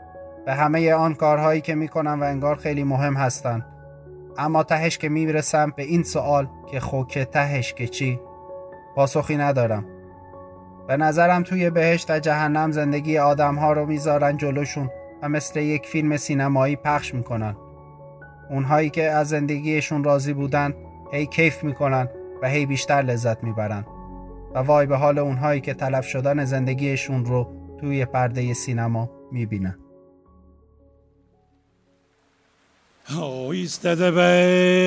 به 0.47 0.55
همه 0.55 0.95
آن 0.95 1.15
کارهایی 1.15 1.61
که 1.61 1.75
می‌کنم 1.75 2.19
و 2.21 2.25
انگار 2.25 2.57
خیلی 2.57 2.85
مهم 2.85 3.15
هستند 3.15 3.76
اما 4.39 4.63
تهش 4.63 4.99
که 4.99 5.09
می‌رسم 5.09 5.73
به 5.77 5.83
این 5.83 6.03
سوال 6.03 6.49
که 6.71 6.81
خوکه 6.81 7.25
تهش 7.25 7.75
که 7.75 7.89
چی؟ 7.89 8.21
پاسخی 8.95 9.37
ندارم. 9.37 9.85
به 10.89 10.97
نظرم 10.97 11.43
توی 11.43 11.71
بهشت 11.71 12.11
و 12.11 12.19
جهنم 12.19 12.71
زندگی 12.71 13.19
آدم 13.19 13.55
ها 13.55 13.73
رو 13.73 13.87
می‌ذارن 13.87 14.37
جلوشون 14.37 14.91
و 15.23 15.29
مثل 15.29 15.61
یک 15.61 15.87
فیلم 15.87 16.17
سینمایی 16.17 16.77
پخش 16.77 17.15
می‌کنن. 17.15 17.57
اونهایی 18.51 18.91
که 18.91 19.11
از 19.11 19.29
زندگیشون 19.29 20.05
راضی 20.05 20.33
بودن 20.33 20.75
هی 21.13 21.27
کیف 21.27 21.65
می‌کنن 21.65 22.09
و 22.43 22.49
هی 22.49 22.67
بیشتر 22.67 23.03
لذت 23.03 23.45
می‌برن. 23.45 23.85
و 24.55 24.59
وای 24.59 24.87
به 24.87 24.97
حال 24.97 25.19
اونهایی 25.19 25.61
که 25.61 25.75
تلف 25.75 26.07
شدن 26.07 26.45
زندگیشون 26.45 27.25
رو 27.25 27.53
توی 27.81 28.05
پرده 28.05 28.55
سینما 28.55 29.11
می‌بینن. 29.33 29.79
ایستده 33.11 34.11
بس 34.11 34.83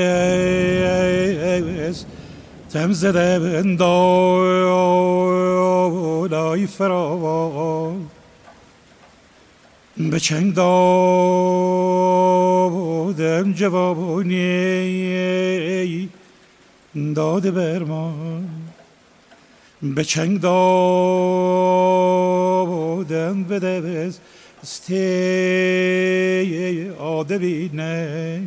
تم 2.70 2.94
زده 2.94 3.40
بندای 3.40 4.64
فراوان 6.68 8.08
به 9.98 10.20
چنگ 10.20 10.54
دادم 10.54 10.74
جوابانی 13.54 14.50
داده 17.16 17.52
برمان 17.52 18.50
به 19.82 20.04
چنگ 20.04 20.42
دادم 20.42 20.54
به 23.44 23.60
دست 23.60 24.22
ستی 24.64 24.90
آدبینه 27.00 28.42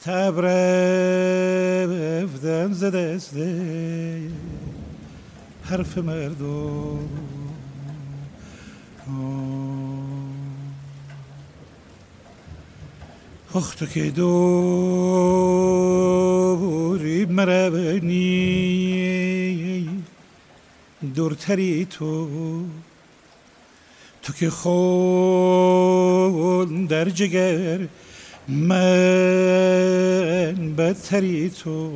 تبرفتم 0.00 0.42
ز 2.72 2.84
دست 2.84 3.36
حرف 5.62 5.98
مردم 5.98 7.08
آخ 13.54 13.74
تو 13.74 13.86
که 13.86 14.10
دوری 14.10 14.24
مربنی 17.24 18.40
دورتری 21.14 21.84
تو 21.90 22.28
تو 24.30 24.36
که 24.36 24.50
خون 24.50 26.26
در 26.86 27.04
جگر 27.04 27.78
من 28.48 28.94
بدتری 30.78 31.50
تو. 31.50 31.90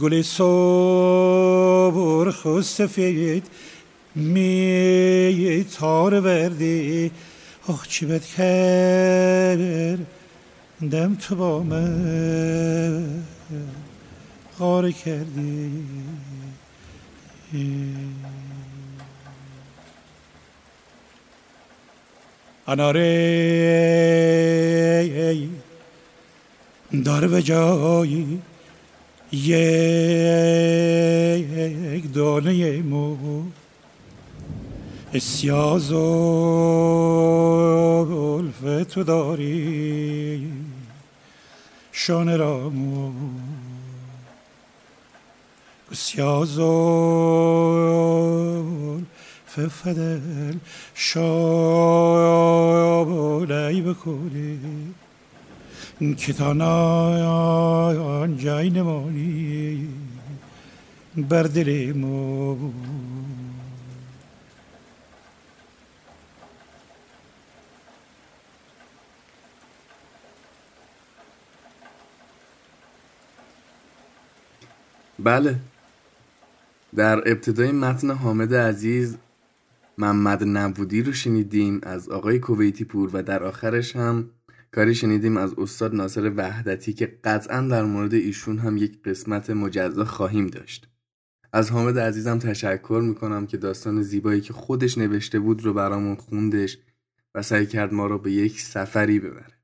گل 0.00 0.22
صبر 0.22 1.10
خود 2.30 2.62
سفید 2.62 3.46
می 4.14 5.66
تار 5.78 6.20
وردی. 6.20 7.10
آخ 7.68 7.88
چی 7.88 8.06
بد 8.06 8.22
دم 10.90 11.14
تو 11.14 11.36
با 11.36 11.62
من 11.62 13.04
غار 14.58 14.90
کردی. 14.90 15.70
اناره. 22.66 23.12
داره 27.04 27.28
به 27.28 27.42
جایی 27.42 28.42
یک 29.32 29.62
دانه 32.14 32.82
مو. 32.82 33.16
اسیاز 35.14 35.92
و 35.92 36.04
تو 38.90 39.02
داری 39.02 40.52
شانه 41.92 42.36
را 42.36 42.68
مو. 42.68 43.12
اسیاز 45.92 46.58
ففدل 49.56 50.54
شابلی 50.94 51.42
بکنی 53.82 54.60
که 56.16 56.32
تا 56.32 56.52
جای 58.36 58.70
نمانی 58.70 59.88
بر 61.16 61.42
دل 61.42 61.92
ما 61.92 62.56
بله. 75.18 75.56
در 76.96 77.18
ابتدای 77.18 77.72
متن 77.72 78.10
حامد 78.10 78.54
عزیز 78.54 79.16
محمد 79.98 80.44
نبودی 80.44 81.02
رو 81.02 81.12
شنیدیم 81.12 81.80
از 81.82 82.08
آقای 82.08 82.38
کویتی 82.38 82.84
پور 82.84 83.10
و 83.12 83.22
در 83.22 83.42
آخرش 83.42 83.96
هم 83.96 84.30
کاری 84.72 84.94
شنیدیم 84.94 85.36
از 85.36 85.54
استاد 85.58 85.94
ناصر 85.94 86.32
وحدتی 86.36 86.92
که 86.92 87.18
قطعا 87.24 87.60
در 87.60 87.84
مورد 87.84 88.14
ایشون 88.14 88.58
هم 88.58 88.76
یک 88.76 89.02
قسمت 89.02 89.50
مجزا 89.50 90.04
خواهیم 90.04 90.46
داشت. 90.46 90.88
از 91.52 91.70
حامد 91.70 91.98
عزیزم 91.98 92.38
تشکر 92.38 93.02
می‌کنم 93.04 93.46
که 93.46 93.56
داستان 93.56 94.02
زیبایی 94.02 94.40
که 94.40 94.52
خودش 94.52 94.98
نوشته 94.98 95.38
بود 95.38 95.64
رو 95.64 95.74
برامون 95.74 96.14
خوندش 96.14 96.78
و 97.34 97.42
سعی 97.42 97.66
کرد 97.66 97.94
ما 97.94 98.06
رو 98.06 98.18
به 98.18 98.32
یک 98.32 98.60
سفری 98.60 99.18
ببره. 99.18 99.58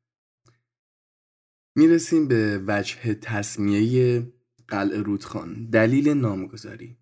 می‌رسیم 1.76 2.28
به 2.28 2.62
وجه 2.66 3.14
تصمیه 3.14 4.32
قلعه 4.68 5.02
رودخان. 5.02 5.70
دلیل 5.70 6.08
نامگذاری. 6.08 6.97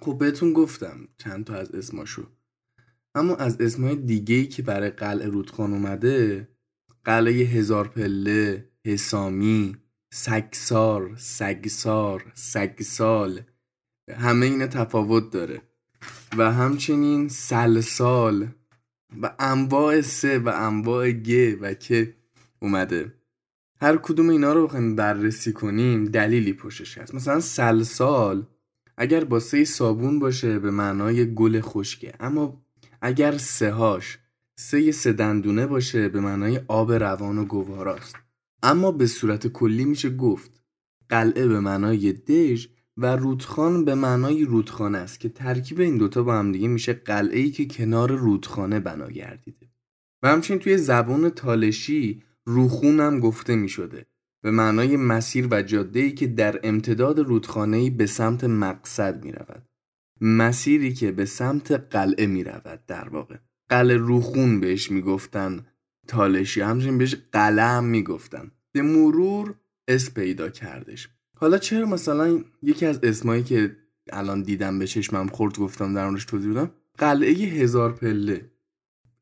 خب 0.00 0.18
بهتون 0.18 0.52
گفتم 0.52 1.08
چند 1.18 1.44
تا 1.44 1.54
از 1.54 1.70
اسماشو. 1.70 2.26
اما 3.14 3.36
از 3.36 3.60
اسمای 3.60 3.96
دیگه 3.96 4.34
ای 4.34 4.46
که 4.46 4.62
برای 4.62 4.90
قلعه 4.90 5.26
رودخان 5.26 5.72
اومده 5.72 6.48
قلعه 7.04 7.32
هزار 7.32 7.88
پله 7.88 8.70
حسامی 8.84 9.76
سگسار 10.12 11.14
سگسار 11.16 12.32
سگسال 12.34 13.40
همه 14.10 14.46
اینا 14.46 14.66
تفاوت 14.66 15.30
داره. 15.30 15.62
و 16.38 16.52
همچنین 16.52 17.28
سلسال 17.28 18.48
و 19.22 19.34
انواع 19.38 20.00
سه 20.00 20.38
و 20.38 20.48
انواع 20.54 21.10
گ 21.10 21.58
و 21.60 21.74
که 21.74 22.14
اومده. 22.62 23.14
هر 23.80 23.96
کدوم 23.96 24.28
اینا 24.28 24.52
رو 24.52 24.66
بخوایم 24.66 24.96
بررسی 24.96 25.52
کنیم 25.52 26.04
دلیلی 26.04 26.52
پشتش 26.52 26.98
هست. 26.98 27.14
مثلا 27.14 27.40
سلسال 27.40 28.46
اگر 29.02 29.24
با 29.24 29.40
سه 29.40 29.64
صابون 29.64 30.18
باشه 30.18 30.58
به 30.58 30.70
معنای 30.70 31.34
گل 31.34 31.60
خشکه. 31.60 32.12
اما 32.20 32.62
اگر 33.00 33.36
سهاش 33.36 34.18
سه 34.56 34.92
سه 34.92 35.12
دندونه 35.12 35.66
باشه 35.66 36.08
به 36.08 36.20
معنای 36.20 36.60
آب 36.68 36.92
روان 36.92 37.38
و 37.38 37.44
گواراست. 37.44 38.16
اما 38.62 38.92
به 38.92 39.06
صورت 39.06 39.46
کلی 39.46 39.84
میشه 39.84 40.10
گفت. 40.10 40.62
قلعه 41.08 41.46
به 41.46 41.60
معنای 41.60 42.12
دژ 42.12 42.66
و 42.96 43.16
رودخان 43.16 43.84
به 43.84 43.94
معنای 43.94 44.44
رودخانه 44.44 44.98
است 44.98 45.20
که 45.20 45.28
ترکیب 45.28 45.80
این 45.80 45.98
دوتا 45.98 46.22
با 46.22 46.38
هم 46.38 46.52
دیگه 46.52 46.68
میشه 46.68 46.92
قلعه 46.92 47.40
ای 47.40 47.50
که 47.50 47.66
کنار 47.66 48.12
رودخانه 48.12 48.80
بنا 48.80 49.10
گردیده. 49.10 49.66
و 50.22 50.28
همچنین 50.28 50.60
توی 50.60 50.78
زبان 50.78 51.30
تالشی 51.30 52.22
روخون 52.44 53.00
هم 53.00 53.20
گفته 53.20 53.56
می‌شده. 53.56 54.06
به 54.42 54.50
معنای 54.50 54.96
مسیر 54.96 55.48
و 55.50 55.62
جاده 55.62 56.00
ای 56.00 56.12
که 56.12 56.26
در 56.26 56.60
امتداد 56.62 57.18
رودخانه 57.18 57.90
به 57.90 58.06
سمت 58.06 58.44
مقصد 58.44 59.24
می 59.24 59.32
رود. 59.32 59.62
مسیری 60.20 60.94
که 60.94 61.12
به 61.12 61.24
سمت 61.24 61.72
قلعه 61.72 62.26
می 62.26 62.44
رود 62.44 62.86
در 62.86 63.08
واقع. 63.08 63.36
قلعه 63.68 63.96
روخون 63.96 64.60
بهش 64.60 64.90
می‌گفتن 64.90 65.66
تالشی 66.08 66.60
همچنین 66.60 66.98
بهش 66.98 67.16
قلعه 67.32 67.64
هم 67.64 67.84
می‌گفتن. 67.84 68.50
به 68.72 68.82
مرور 68.82 69.54
اس 69.88 70.14
پیدا 70.14 70.48
کردش. 70.48 71.08
حالا 71.36 71.58
چرا 71.58 71.86
مثلا 71.86 72.44
یکی 72.62 72.86
از 72.86 73.00
اسمایی 73.02 73.42
که 73.42 73.76
الان 74.12 74.42
دیدم 74.42 74.78
به 74.78 74.86
چشمم 74.86 75.26
خورد 75.26 75.58
گفتم 75.58 75.94
در 75.94 76.04
اونش 76.04 76.24
توضیح 76.24 76.50
بدم؟ 76.50 76.70
قلعه 76.98 77.32
هزار 77.32 77.92
پله. 77.92 78.50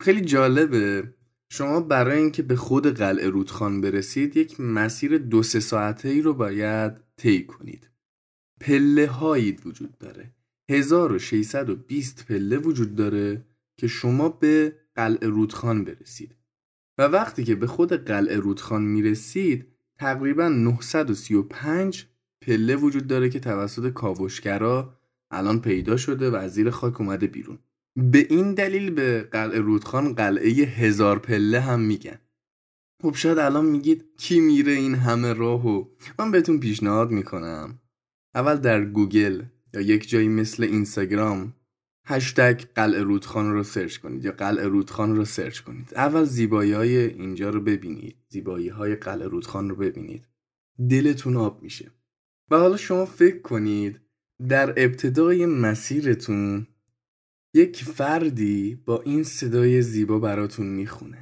خیلی 0.01 0.21
جالبه. 0.21 1.15
شما 1.51 1.81
برای 1.81 2.19
اینکه 2.19 2.43
به 2.43 2.57
خود 2.57 2.87
قلعه 2.87 3.29
رودخان 3.29 3.81
برسید 3.81 4.37
یک 4.37 4.61
مسیر 4.61 5.19
دو 5.19 5.43
سه 5.43 5.61
ساعته 5.61 6.09
ای 6.09 6.23
رو 6.23 6.35
باید 6.35 6.93
طی 7.17 7.45
کنید. 7.45 7.91
پله 8.61 9.07
هایی 9.07 9.59
وجود 9.65 9.99
داره. 9.99 10.31
1620 10.71 12.27
پله 12.29 12.59
وجود 12.59 12.95
داره 12.95 13.45
که 13.77 13.87
شما 13.87 14.29
به 14.29 14.77
قلعه 14.95 15.29
رودخان 15.29 15.85
برسید. 15.85 16.35
و 16.99 17.03
وقتی 17.03 17.45
که 17.45 17.55
به 17.55 17.67
خود 17.67 17.93
قلعه 17.93 18.37
رودخان 18.37 18.83
می‌رسید 18.83 19.67
تقریبا 19.99 20.49
935 20.49 22.07
پله 22.43 22.77
وجود 22.77 23.07
داره 23.07 23.31
که 23.31 23.41
توسط 23.41 23.93
کاوشگرا 23.93 24.99
الان 25.31 25.61
پیدا 25.61 25.97
شده 25.97 26.31
و 26.31 26.35
از 26.35 26.55
زیر 26.55 26.71
خاک 26.71 27.01
اومده 27.01 27.27
بیرون. 27.27 27.59
به 27.99 28.27
این 28.31 28.55
دلیل 28.55 28.91
به 28.91 29.29
قلعه 29.33 29.59
رودخان 29.59 30.13
قلعه 30.13 30.51
هزار 30.51 31.19
پله 31.19 31.61
هم 31.61 31.81
میگن. 31.81 32.19
خب 33.03 33.15
شاید 33.15 33.39
الان 33.39 33.65
میگید 33.67 34.05
کی 34.19 34.41
میره 34.41 34.73
این 34.73 34.95
همه 34.95 35.33
راهو؟ 35.33 35.85
من 36.19 36.31
بهتون 36.31 36.61
پیشنهاد 36.61 37.11
می‌کنم. 37.11 37.79
اول 38.35 38.57
در 38.57 38.85
گوگل 38.85 39.43
یا 39.75 39.81
یک 39.81 40.09
جایی 40.09 40.29
مثل 40.29 40.63
اینستاگرام 40.63 41.55
هشتگ 42.07 42.61
قلعه 42.75 43.03
رودخان 43.03 43.53
رو 43.53 43.63
search 43.63 43.97
کنید 43.97 44.25
یا 44.25 44.33
قلعه 44.33 44.67
رودخان 44.67 45.17
رو 45.17 45.25
search 45.25 45.61
کنید. 45.61 45.93
اول 45.95 46.25
زیبایی 46.25 46.73
های 46.73 46.97
اینجا 46.97 47.51
رو 47.51 47.61
ببینید. 47.61 48.17
زیبایی 48.29 48.69
های 48.69 48.97
قلعه 48.97 49.29
رودخان 49.29 49.71
رو 49.71 49.77
ببینید. 49.77 50.27
دلتون 50.91 51.37
آب 51.37 51.63
میشه. 51.63 51.91
و 52.51 52.57
حالا 52.57 52.77
شما 52.77 53.05
فکر 53.05 53.41
کنید 53.41 54.01
در 54.49 54.71
ابتدای 54.71 55.47
مسیرتون 55.47 56.67
یک 57.55 57.85
فردی 57.85 58.79
با 58.87 59.03
این 59.05 59.25
صدای 59.25 59.83
زیبا 59.83 60.19
براتون 60.19 60.67
می‌خونه. 60.67 61.19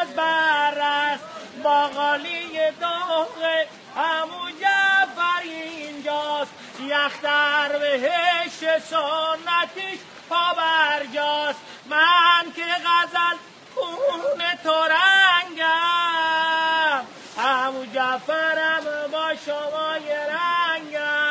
از 0.00 0.14
بر 0.16 0.78
است. 0.80 1.24
باقالی 1.64 2.48
داغ 2.80 3.66
همو 3.96 4.50
جفر 4.60 5.42
اینجاست. 5.44 6.52
در 7.22 7.78
بهش 7.78 8.58
سنتیش 8.60 10.00
پا 10.28 10.54
برجاست. 10.56 11.60
من 11.90 12.52
که 12.56 12.62
غزل 12.62 13.36
خون 13.74 14.40
تو 14.62 14.70
رنگم 14.70 15.33
جفرم 18.14 18.84
با 19.12 19.34
شما 19.46 19.98
یه 20.06 20.20
رنگم. 20.34 21.24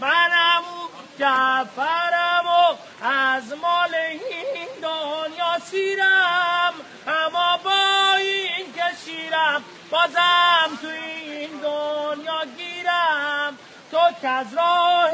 من 0.00 0.30
همو 0.30 0.88
جفرم 1.18 2.46
و 2.46 2.76
از 3.06 3.52
مال 3.52 3.94
این 3.94 4.68
دنیا 4.82 5.58
سیرم. 5.64 6.74
اما 7.06 7.58
با 7.64 8.14
این 8.18 8.72
که 8.74 8.82
شیرم 9.04 9.64
بازم 9.90 10.78
تو 10.82 10.88
این 10.88 11.50
دنیا 11.50 12.44
گیرم. 12.56 13.58
تو 13.90 13.98
که 14.20 14.28
از 14.28 14.54
راه 14.54 15.10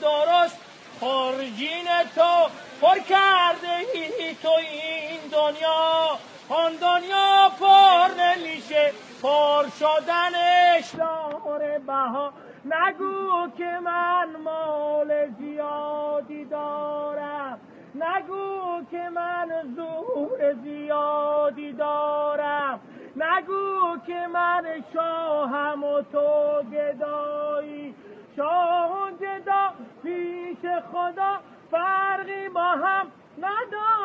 درست 0.00 0.56
خرجین 1.00 1.88
تو 2.14 2.50
پر 2.80 2.98
کرده 2.98 3.76
ای 3.94 4.36
تو 4.42 4.50
این 4.50 5.20
دنیا. 5.32 6.18
آن 6.48 6.72
دنیا 6.72 7.52
پر 7.60 8.08
نمیشه 8.18 8.92
پر 9.22 9.64
شدنش 9.78 10.94
داره 10.94 11.78
بها. 11.78 12.32
نگو 12.64 13.50
که 13.58 13.78
من 13.84 14.28
مال 14.44 15.28
زیادی 15.38 16.44
دارم. 16.44 17.60
نگو 17.94 18.84
که 18.90 19.08
من 19.14 19.48
زور 19.76 20.54
زیادی 20.62 21.72
دارم. 21.72 22.80
نگو 23.16 23.96
که 24.06 24.26
من 24.32 24.84
شاهم 24.94 25.84
و 25.84 26.02
تو 26.02 26.62
گدایی. 26.72 27.94
شاه 28.36 29.02
و 29.02 29.10
گدا 29.10 29.72
پیش 30.02 30.58
خدا 30.92 31.38
فرقی 31.70 32.48
با 32.48 32.62
هم 32.62 33.06
ندارم. 33.38 34.02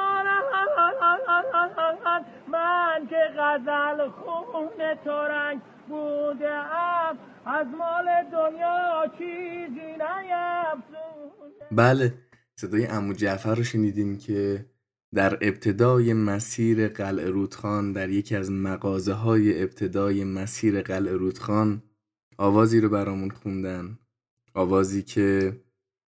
من 2.52 3.08
که 3.10 3.22
غزل 3.38 4.10
خون 4.10 4.96
تو 5.04 5.12
رنگ 5.12 5.62
بوده 5.90 6.54
ام 6.54 7.18
از 7.46 7.68
مال 7.68 8.06
دنیا 8.32 9.06
چیزی 9.18 9.92
نیفزون 9.92 11.32
بله 11.72 12.14
صدای 12.56 12.86
امو 12.88 13.14
جعفر 13.14 13.56
رو 13.56 13.64
شنیدیم 13.64 14.18
که 14.18 14.66
در 15.14 15.34
ابتدای 15.34 16.14
مسیر 16.14 16.88
قلعه 16.88 17.30
رودخان 17.30 17.92
در 17.92 18.10
یکی 18.10 18.36
از 18.36 18.52
مغازه 18.52 19.14
های 19.14 19.64
ابتدای 19.64 20.24
مسیر 20.24 20.82
قلعه 20.82 21.14
رودخان 21.14 21.84
آوازی 22.38 22.82
رو 22.82 22.90
برامون 22.90 23.30
خوندن. 23.30 24.00
آوازی 24.54 25.04
که 25.04 25.60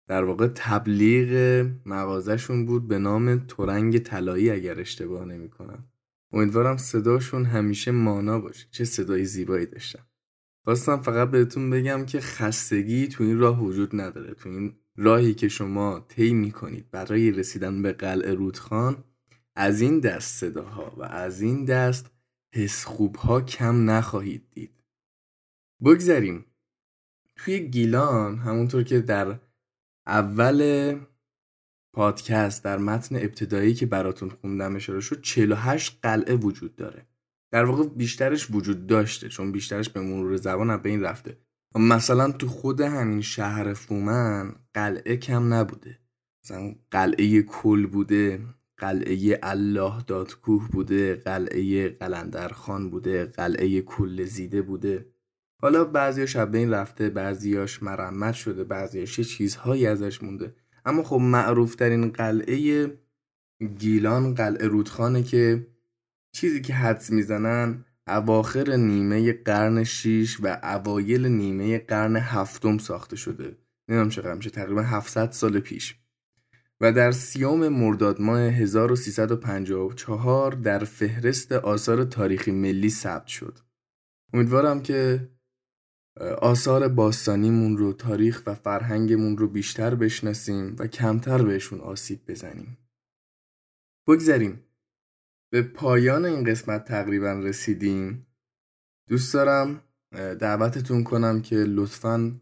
در 0.07 0.25
واقع 0.25 0.49
تبلیغ 0.55 1.67
مغازهشون 1.87 2.67
بود 2.67 2.89
به 2.89 2.99
نام 2.99 3.39
تورنگ 3.39 3.99
طلایی 3.99 4.51
اگر 4.51 4.81
اشتباه 4.81 5.25
نمی 5.25 5.49
کنم 5.49 5.85
امیدوارم 6.33 6.77
صداشون 6.77 7.45
همیشه 7.45 7.91
مانا 7.91 8.41
باشه 8.41 8.67
چه 8.71 8.85
صدای 8.85 9.25
زیبایی 9.25 9.67
داشتن. 9.67 10.03
خواستم 10.65 10.97
فقط 10.97 11.31
بهتون 11.31 11.71
بگم 11.71 12.05
که 12.07 12.21
خستگی 12.21 13.09
تو 13.09 13.25
این 13.25 13.39
راه 13.39 13.63
وجود 13.65 14.01
نداره. 14.01 14.35
تو 14.35 14.49
این 14.49 14.75
راهی 14.97 15.35
که 15.35 15.49
شما 15.49 16.07
طی 16.09 16.35
می‌کنید 16.35 16.91
برای 16.91 17.31
رسیدن 17.31 17.83
به 17.83 17.93
قلعه 17.93 18.35
رودخان 18.35 19.05
از 19.57 19.81
این 19.81 20.01
دست 20.01 20.41
صداها 20.41 20.95
و 20.97 21.03
از 21.03 21.41
این 21.41 21.65
دست 21.65 22.11
حس 22.55 22.85
خوبها 22.85 23.41
کم 23.41 23.91
نخواهید 23.91 24.47
دید. 24.51 24.83
بگذریم. 25.85 26.45
توی 27.37 27.61
گیلان 27.61 28.39
همونطور 28.39 28.83
که 28.83 29.01
در 29.01 29.39
اول 30.07 31.01
پادکست 31.95 32.65
در 32.65 32.79
متن 32.79 33.17
ابتدایی 33.17 33.75
که 33.75 33.87
براتون 33.87 34.29
خوندم 34.29 34.77
اشاره 34.77 35.01
شد 35.01 35.21
48 35.21 35.99
قلعه 36.03 36.35
وجود 36.35 36.77
داره. 36.77 37.07
در 37.51 37.65
واقع 37.65 37.89
بیشترش 37.89 38.51
وجود 38.51 38.87
داشته 38.87 39.29
چون 39.29 39.53
بیشترش 39.53 39.89
به 39.89 40.01
مرور 40.01 40.37
زبان 40.37 40.71
از 40.71 40.83
بین 40.83 41.03
رفته. 41.03 41.39
مثلا 41.75 42.33
تو 42.33 42.49
خود 42.49 42.81
همین 42.81 43.21
شهر 43.21 43.75
فومن 43.75 44.55
قلعه 44.75 45.17
کم 45.17 45.55
نبوده. 45.55 45.99
مثلا 46.45 46.75
قلعه 46.91 47.43
کل 47.43 47.87
بوده 47.87 48.41
قلعه 48.77 49.39
الله 49.43 50.03
دادکوه 50.07 50.69
بوده 50.69 51.15
قلعه 51.15 51.89
قلندرخان 51.89 52.91
بوده 52.91 53.25
قلعه 53.25 53.81
کل 53.81 54.25
زیده 54.25 54.63
بوده. 54.63 55.12
حالا 55.63 55.85
بعضیاش 55.85 56.37
از 56.37 56.51
بین 56.51 56.71
رفته 56.71 57.11
بعضیاش 57.11 57.83
مرمت 57.83 58.35
شده 58.35 58.65
بعضیاش 58.65 59.21
چیزهایی 59.21 59.87
ازش 59.87 60.23
مونده. 60.23 60.55
اما 60.85 61.03
خب 61.03 61.17
معروف 61.17 61.75
ترین 61.75 62.11
قلعه 62.11 62.93
گیلان 63.79 64.35
قلعه 64.35 64.67
رودخانه 64.67 65.23
که 65.23 65.67
چیزی 66.33 66.61
که 66.61 66.75
حدس 66.75 67.11
می‌زنن 67.11 67.85
اواخر 68.07 68.77
نیمه 68.77 69.33
قرن 69.33 69.85
6 69.85 70.37
و 70.43 70.59
اوایل 70.63 71.27
نیمه 71.27 71.79
قرن 71.79 72.17
هفتم 72.17 72.79
ساخته 72.79 73.17
شده. 73.17 73.57
نمی‌دونم 73.89 74.11
چقدر 74.11 74.35
میشه 74.35 74.51
تقریبا 74.51 74.83
700 74.83 75.31
سال 75.31 75.61
پیش. 75.61 75.97
و 76.81 76.93
در 76.93 77.13
سیوم 77.13 77.69
مرداد 77.69 78.21
ماه 78.21 78.41
1354 78.41 80.53
در 80.53 80.85
فهرست 80.85 81.53
آثار 81.53 82.05
تاریخی 82.05 82.51
ملی 82.51 82.91
ثبت 82.91 83.27
شد. 83.27 83.59
امیدوارم 84.35 84.83
که 84.83 85.29
آثار 86.21 86.89
باستانیمون 86.89 87.77
رو 87.77 87.93
تاریخ 87.93 88.43
و 88.47 88.55
فرهنگمون 88.55 89.39
رو 89.39 89.49
بیشتر 89.49 89.95
بشناسیم 89.95 90.77
و 90.79 90.87
کمتر 90.87 91.43
بهشون 91.43 91.81
آسیب 91.81 92.21
بزنیم. 92.29 92.79
بگذریم. 94.09 94.65
به 95.53 95.63
پایان 95.63 96.25
این 96.25 96.45
قسمت 96.45 96.85
تقریبا 96.85 97.33
رسیدیم. 97.33 98.27
دوست 99.09 99.35
دارم 99.35 99.83
دعوتتون 100.41 101.05
کنم 101.05 101.43
که 101.43 101.57
لطفا 101.57 102.41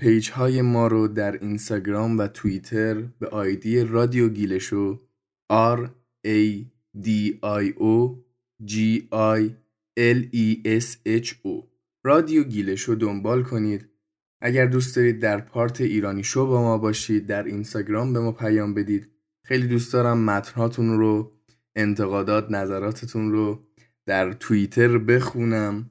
پیج 0.00 0.30
های 0.30 0.62
ما 0.62 0.86
رو 0.86 1.08
در 1.08 1.32
اینستاگرام 1.32 2.18
و 2.18 2.26
توییتر 2.26 2.94
به 2.94 3.28
آیدی 3.28 3.80
رادیو 3.80 4.28
گیلشو 4.28 5.00
R 5.52 5.88
A 6.26 6.64
D 6.96 7.08
I 7.42 7.74
O 7.78 8.16
G 8.64 8.74
I 9.12 9.50
L 9.98 10.20
E 10.32 10.78
S 10.80 10.96
H 11.06 11.34
O 11.44 11.69
رادیو 12.02 12.44
گیلش 12.44 12.82
رو 12.82 12.94
دنبال 12.94 13.42
کنید. 13.42 13.88
اگر 14.40 14.66
دوست 14.66 14.96
دارید 14.96 15.18
در 15.18 15.40
پارت 15.40 15.80
ایرانی 15.80 16.24
شو 16.24 16.46
با 16.46 16.62
ما 16.62 16.78
باشید 16.78 17.26
در 17.26 17.42
اینستاگرام 17.42 18.12
به 18.12 18.20
ما 18.20 18.32
پیام 18.32 18.74
بدید. 18.74 19.10
خیلی 19.44 19.68
دوست 19.68 19.92
دارم 19.92 20.24
متناتون 20.24 20.98
رو 20.98 21.32
انتقادات 21.76 22.50
نظراتتون 22.50 23.32
رو 23.32 23.66
در 24.06 24.32
توییتر 24.32 24.98
بخونم 24.98 25.90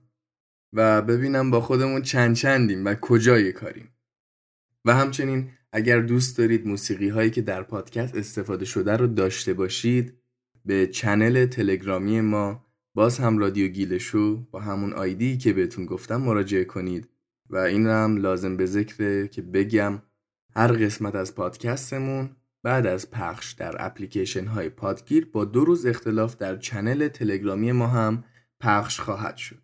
و 0.74 1.02
ببینم 1.02 1.52
با 1.52 1.62
خودمون 1.62 2.02
چند 2.02 2.36
چندیم 2.36 2.86
و 2.86 2.96
کجای 2.96 3.52
کاریم. 3.52 3.90
و 4.86 4.96
همچنین 4.96 5.52
اگر 5.72 6.00
دوست 6.00 6.38
دارید 6.38 6.68
موسیقی 6.68 7.10
هایی 7.10 7.30
که 7.30 7.42
در 7.42 7.64
پادکست 7.64 8.16
استفاده 8.16 8.66
شده 8.66 8.98
رو 8.98 9.08
داشته 9.08 9.54
باشید 9.54 10.14
به 10.66 10.88
چنل 10.88 11.46
تلگرامی 11.46 12.22
ما 12.22 12.69
باز 12.96 13.20
هم 13.20 13.38
رادیو 13.38 13.68
گیلشو 13.68 14.38
با 14.52 14.60
همون 14.60 14.94
آیدی 14.94 15.38
که 15.38 15.54
بهتون 15.54 15.86
گفتم 15.86 16.22
مراجعه 16.22 16.64
کنید 16.66 17.10
و 17.50 17.58
این 17.58 17.88
هم 17.88 18.18
لازم 18.18 18.58
به 18.58 18.66
ذکره 18.66 19.28
که 19.28 19.42
بگم 19.42 20.02
هر 20.56 20.72
قسمت 20.72 21.16
از 21.16 21.36
پادکستمون 21.36 22.36
بعد 22.64 22.86
از 22.86 23.12
پخش 23.12 23.52
در 23.52 23.86
اپلیکیشن 23.86 24.46
های 24.46 24.70
پادگیر 24.70 25.30
با 25.32 25.46
دو 25.46 25.66
روز 25.66 25.86
اختلاف 25.86 26.38
در 26.38 26.58
چنل 26.58 27.08
تلگرامی 27.08 27.72
ما 27.72 27.88
هم 27.88 28.24
پخش 28.60 29.00
خواهد 29.00 29.38
شد. 29.38 29.62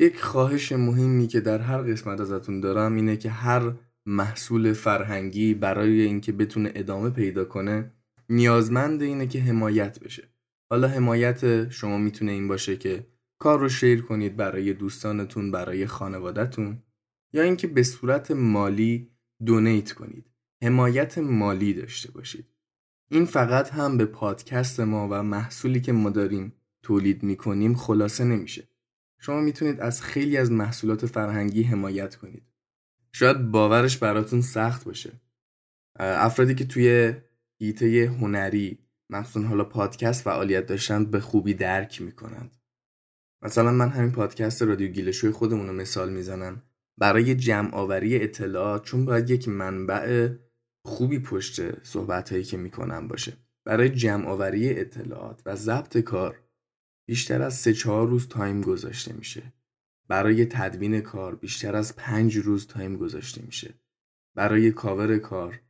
یک 0.00 0.20
خواهش 0.20 0.72
مهمی 0.72 1.26
که 1.26 1.40
در 1.40 1.58
هر 1.58 1.82
قسمت 1.82 2.20
ازتون 2.20 2.60
دارم 2.60 2.94
اینه 2.94 3.16
که 3.16 3.30
هر 3.30 3.72
محصول 4.06 4.72
فرهنگی 4.72 5.54
برای 5.54 6.00
اینکه 6.00 6.32
بتونه 6.32 6.72
ادامه 6.74 7.10
پیدا 7.10 7.44
کنه 7.44 7.92
نیازمند 8.28 9.02
اینه 9.02 9.26
که 9.26 9.40
حمایت 9.40 10.00
بشه. 10.00 10.28
حالا 10.70 10.88
حمایت 10.88 11.70
شما 11.70 11.98
می‌تونه 11.98 12.32
این 12.32 12.48
باشه 12.48 12.76
که 12.76 13.06
کار 13.38 13.58
رو 13.58 13.68
شیر 13.68 14.02
کنید 14.02 14.36
برای 14.36 14.72
دوستانتون 14.74 15.50
برای 15.50 15.86
خانوادهتون 15.86 16.82
یا 17.32 17.42
اینکه 17.42 17.66
به 17.66 17.82
صورت 17.82 18.30
مالی 18.30 19.10
دونیت 19.46 19.92
کنید. 19.92 20.30
حمایت 20.62 21.18
مالی 21.18 21.74
داشته 21.74 22.10
باشید. 22.10 22.46
این 23.10 23.24
فقط 23.24 23.70
هم 23.70 23.96
به 23.96 24.04
پادکست 24.04 24.80
ما 24.80 25.08
و 25.10 25.22
محصولی 25.22 25.80
که 25.80 25.92
ما 25.92 26.10
داریم 26.10 26.52
تولید 26.82 27.22
می‌کنیم 27.22 27.74
خلاصه 27.74 28.24
نمیشه. 28.24 28.68
شما 29.18 29.40
می‌تونید 29.40 29.80
از 29.80 30.02
خیلی 30.02 30.36
از 30.36 30.52
محصولات 30.52 31.06
فرهنگی 31.06 31.62
حمایت 31.62 32.16
کنید. 32.16 32.42
شاید 33.12 33.50
باورش 33.50 33.98
براتون 33.98 34.40
سخت 34.40 34.84
باشه. 34.84 35.20
افرادی 35.98 36.54
که 36.54 36.64
توی 36.64 37.14
ایته 37.58 38.16
هنری 38.20 38.78
مخصوصا 39.10 39.48
حالا 39.48 39.64
پادکست 39.64 40.22
فعالیت 40.22 40.66
داشتن 40.66 41.04
به 41.04 41.20
خوبی 41.20 41.54
درک 41.54 42.02
می‌کنند. 42.02 42.56
مثلا 43.42 43.72
من 43.72 43.88
همین 43.88 44.12
پادکست 44.12 44.62
رادیو 44.62 44.88
گیلشوی 44.88 45.30
خودمون 45.30 45.66
رو 45.66 45.72
مثال 45.72 46.12
می‌زنم. 46.12 46.62
برای 46.98 47.34
جمع 47.34 47.74
آوری 47.74 48.22
اطلاعات 48.22 48.84
چون 48.84 49.04
باید 49.04 49.30
یک 49.30 49.48
منبع 49.48 50.34
خوبی 50.84 51.18
پشت 51.18 51.84
صحبت 51.84 52.32
هایی 52.32 52.44
که 52.44 52.56
می‌کنم 52.56 53.08
باشه. 53.08 53.32
برای 53.64 53.88
جمع 53.88 54.26
آوری 54.26 54.80
اطلاعات 54.80 55.42
و 55.46 55.56
ضبط 55.56 55.98
کار 55.98 56.40
بیشتر 57.08 57.42
از 57.42 57.54
سه 57.54 57.72
چهار 57.72 58.08
روز 58.08 58.28
time 58.28 58.60
گذاشته 58.60 59.12
میشه. 59.12 59.52
برای 60.08 60.46
تدوین 60.46 61.00
کار 61.00 61.34
بیشتر 61.34 61.76
از 61.76 61.96
پنج 61.96 62.36
روز 62.36 62.66
time 62.66 62.96
گذاشته 62.96 63.42
میشه. 63.42 63.74
برای 64.34 64.72
کاور 64.72 65.18
کار 65.18 65.60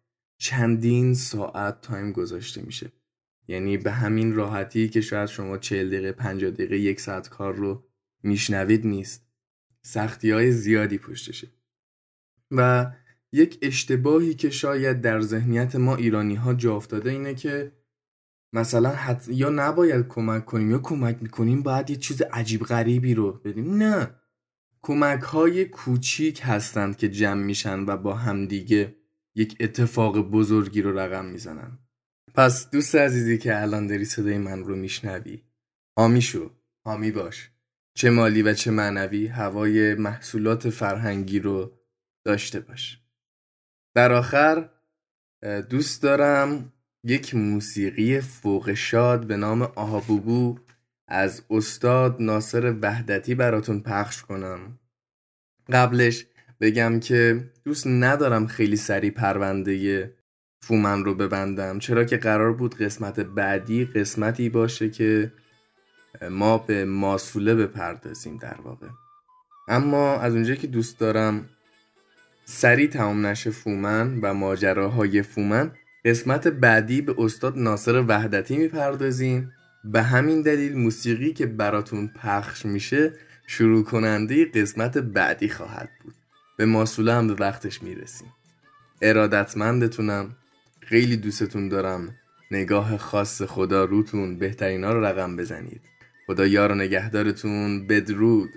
چندین 0.40 1.14
ساعت 1.14 1.80
time 1.80 2.12
گذاشته 2.12 2.62
میشه. 2.62 2.92
یعنی 3.50 3.76
به 3.76 3.92
همین 3.92 4.34
راحتی 4.34 4.88
که 4.88 5.00
شاید 5.00 5.28
شما 5.28 5.58
40 5.58 5.88
دقیقه 5.88 6.12
50 6.12 6.50
دقیقه 6.50 6.78
یک 6.78 7.00
ساعت 7.00 7.28
کار 7.28 7.54
رو 7.54 7.84
میشنوید 8.22 8.86
نیست. 8.86 9.26
سختی 9.82 10.30
های 10.30 10.52
زیادی 10.52 10.98
پشتشه. 10.98 11.48
و 12.50 12.90
یک 13.32 13.58
اشتباهی 13.62 14.34
که 14.34 14.50
شاید 14.50 15.00
در 15.00 15.20
ذهنیت 15.20 15.76
ما 15.76 15.96
ایرانی 15.96 16.34
ها 16.34 16.54
جا 16.54 16.76
افتاده 16.76 17.10
اینه 17.10 17.34
که 17.34 17.72
مثلا 18.52 18.90
حت... 18.90 19.28
یا 19.28 19.48
نباید 19.48 20.08
کمک 20.08 20.44
کنیم 20.44 20.70
یا 20.70 20.78
کمک 20.78 21.18
می‌کنیم 21.20 21.62
باید 21.62 21.90
یه 21.90 21.96
چیز 21.96 22.22
عجیب 22.22 22.62
غریبی 22.62 23.14
رو 23.14 23.32
بدیم. 23.32 23.74
نه. 23.74 24.14
کمک 24.82 25.22
های 25.22 25.64
کوچیک 25.64 26.40
هستند 26.44 26.96
که 26.96 27.08
جمع 27.08 27.42
میشن 27.42 27.84
و 27.86 27.96
با 27.96 28.14
همدیگه 28.14 28.96
یک 29.34 29.56
اتفاق 29.60 30.18
بزرگی 30.18 30.82
رو 30.82 30.98
رقم 30.98 31.24
می‌زنن. 31.24 31.78
پس 32.34 32.70
دوست 32.70 32.94
عزیزی 32.94 33.38
که 33.38 33.60
الان 33.62 33.86
داری 33.86 34.04
صدای 34.04 34.38
من 34.38 34.64
رو 34.64 34.76
میشنوی 34.76 35.42
حامی 35.96 36.22
شو 36.22 36.50
حامی 36.84 37.10
باش. 37.10 37.50
چه 37.94 38.10
مالی 38.10 38.42
و 38.42 38.54
چه 38.54 38.70
معنوی 38.70 39.26
هوای 39.26 39.94
محصولات 39.94 40.70
فرهنگی 40.70 41.38
رو 41.38 41.72
داشته 42.24 42.60
باش. 42.60 43.00
در 43.94 44.12
آخر 44.12 44.68
دوست 45.70 46.02
دارم 46.02 46.72
یک 47.04 47.34
موسیقی 47.34 48.20
فوق 48.20 48.74
شاد 48.74 49.26
به 49.26 49.36
نام 49.36 49.62
آهابوبو 49.62 50.58
از 51.08 51.42
استاد 51.50 52.16
ناصر 52.20 52.74
وحدتی 52.82 53.34
براتون 53.34 53.80
پخش 53.80 54.22
کنم. 54.22 54.78
قبلش 55.72 56.26
بگم 56.60 57.00
که 57.00 57.50
دوست 57.64 57.86
ندارم 57.86 58.46
خیلی 58.46 58.76
سریع 58.76 59.10
پرونده 59.10 60.14
فومن 60.60 61.04
رو 61.04 61.14
ببندم. 61.14 61.78
چرا 61.78 62.04
که 62.04 62.16
قرار 62.16 62.52
بود 62.52 62.74
قسمت 62.74 63.20
بعدی 63.20 63.84
قسمتی 63.84 64.48
باشه 64.48 64.90
که 64.90 65.32
ما 66.30 66.58
به 66.58 66.84
ماسوله 66.84 67.54
بپردازیم 67.54 68.36
در 68.36 68.56
واقع. 68.64 68.86
اما 69.68 70.16
از 70.16 70.34
اونجایی 70.34 70.58
که 70.58 70.66
دوست 70.66 70.98
دارم 70.98 71.48
سریع 72.44 72.88
تمام 72.88 73.26
نشه 73.26 73.50
فومن 73.50 74.20
و 74.22 74.34
ماجراهای 74.34 75.22
فومن 75.22 75.70
قسمت 76.04 76.48
بعدی 76.48 77.02
به 77.02 77.14
استاد 77.18 77.58
ناصر 77.58 78.04
وحدتی 78.08 78.56
می‌پردازیم. 78.56 79.52
به 79.84 80.02
همین 80.02 80.42
دلیل 80.42 80.78
موسیقی 80.78 81.32
که 81.32 81.46
براتون 81.46 82.08
پخش 82.08 82.66
میشه 82.66 83.12
شروع 83.46 83.84
کننده 83.84 84.44
قسمت 84.44 84.98
بعدی 84.98 85.48
خواهد 85.48 85.90
بود. 86.04 86.14
به 86.56 86.66
ماسوله 86.66 87.14
هم 87.14 87.26
به 87.26 87.34
وقتش 87.34 87.82
می‌رسیم. 87.82 88.28
ارادتمندتونم 89.02 90.36
خیلی 90.90 91.16
دوستتون 91.16 91.68
دارم. 91.68 92.16
نگاه 92.50 92.96
خاص 92.96 93.42
خدا 93.42 93.84
روتون 93.84 94.38
بهترینا 94.38 94.92
رو 94.92 95.04
رقم 95.04 95.36
بزنید. 95.36 95.80
خدا 96.26 96.46
یار 96.46 96.72
و 96.72 96.74
نگهدارتون. 96.74 97.86
بدرود. 97.86 98.48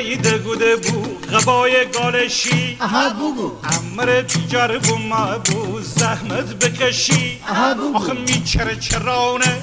یاره 0.00 0.16
دگوده 0.16 0.76
بو 0.76 1.02
غبای 1.32 1.86
گالشی. 1.86 2.76
اها 2.80 3.10
بگو 3.10 3.52
امر 3.62 4.22
بیجار 4.22 4.78
بو 4.78 4.96
ما 4.96 5.38
بو 5.38 5.80
زحمت 5.80 6.54
بکشی. 6.54 7.40
اها 7.48 7.74
بگو 7.74 7.96
آخه 7.96 8.12
میچره 8.12 8.76
چرانه. 8.76 9.62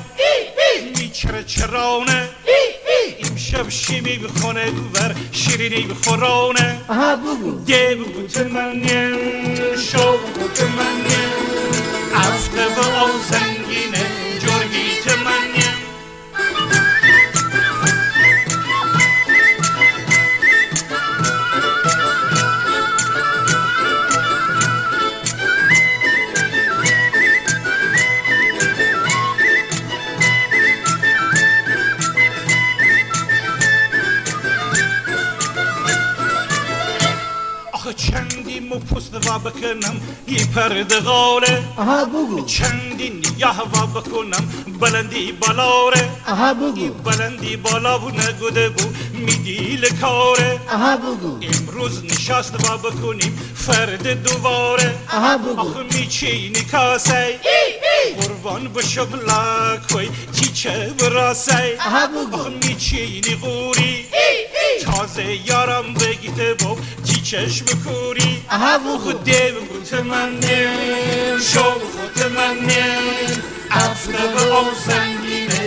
میچره 0.96 1.44
چرانه. 1.44 2.30
امشب 3.24 3.70
شیمی 3.70 4.18
بخونه 4.18 4.72
ور 4.94 5.16
شیرینی 5.32 5.82
بخورانه. 5.82 6.82
اها 6.90 7.16
بگو 7.16 7.52
ده 7.66 7.96
بگو 7.96 8.28
تمنیم 8.28 9.18
شو 9.92 10.18
بگو 10.18 10.48
تمنیم 10.56 11.34
افته 12.16 12.66
و 12.66 12.80
آو 12.80 13.10
غاله 40.56 41.64
اها 41.78 42.06
بگو. 42.06 42.46
چندی 42.46 43.10
نگاه 43.10 43.62
و 43.62 43.88
بکنم 43.88 44.66
بلندی 44.80 45.32
بالاره. 45.32 46.10
اها 46.26 46.54
بگو. 46.54 46.90
بلندی 46.90 47.56
بالا 47.56 48.00
و 48.00 48.10
نگوده 48.10 48.70
بو 48.70 48.84
میدیل 49.14 49.90
کاره 50.02 50.60
اها 50.70 50.98
بگو. 50.98 51.40
امروز 51.42 52.04
نشست 52.06 52.56
و 52.56 52.78
بکنیم 52.78 53.40
فرد 53.56 54.24
دوباره. 54.24 54.96
اها 55.10 55.38
بگو. 55.38 55.60
آخه 55.60 55.84
میچینی 55.84 56.62
کاسه. 56.62 57.40
قربان 58.22 58.74
بشم 58.74 59.08
لاکوی 59.28 60.10
چیچه 60.40 60.94
براسی 61.00 61.52
اها 61.80 62.08
بگو. 62.08 62.36
آخه 62.36 62.50
میچینی 62.50 63.36
قوری 63.42 64.06
تازه 64.84 65.48
یارم 65.50 65.94
بگیته 65.94 66.54
باب 67.24 67.30
چیچش 67.30 67.64
بکوری 67.64 68.42
اها 68.50 68.78
بگو 68.78 68.98
خود 68.98 69.24
بگو 69.24 69.80
تمنیم 69.90 71.40
شو 71.40 71.64
خود 71.64 72.14
تمنیم 72.16 73.44
افته 73.72 74.18
و 74.34 74.54
آو 74.54 74.66
زنگینه. 74.88 75.63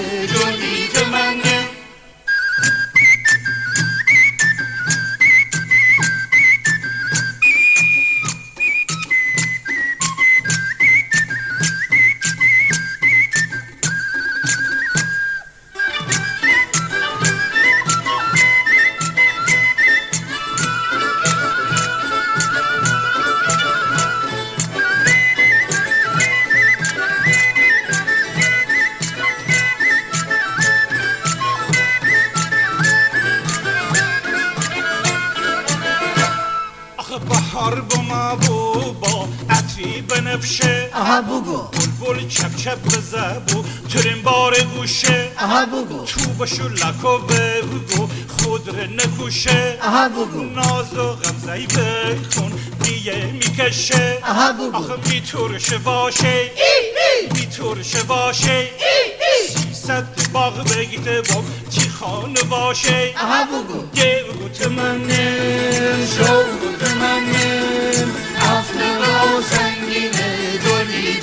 لکو 47.06 47.18
بگو. 47.18 48.08
خود 48.38 48.68
رو 48.68 48.74
نکوشه 48.74 49.78
ناز 50.54 50.94
و 50.94 51.12
غمزهی 51.12 51.66
بکن 51.66 52.52
دیگه 52.82 53.26
می‌کشه 53.32 54.18
آخه 54.72 54.94
میتورشه 55.10 55.78
باشه. 55.78 56.50
میتورشه 57.34 58.02
باشه 58.02 58.68
سیصد 59.48 60.04
باغ 60.32 60.64
بگیته 60.64 61.20
با 61.20 61.44
چی 61.70 61.88
خانه 61.88 62.42
باشه. 62.42 63.14
اها 63.16 63.44
بگو. 63.44 63.84
یه 64.00 64.24
بگو 64.28 64.48
تمنیم 64.48 66.06
شو 66.16 66.24
بگو 66.24 66.76
تمنیم 66.80 68.14
افته 68.40 68.98
و 68.98 69.42
سنگینه 69.42 70.58
گلی 70.64 71.14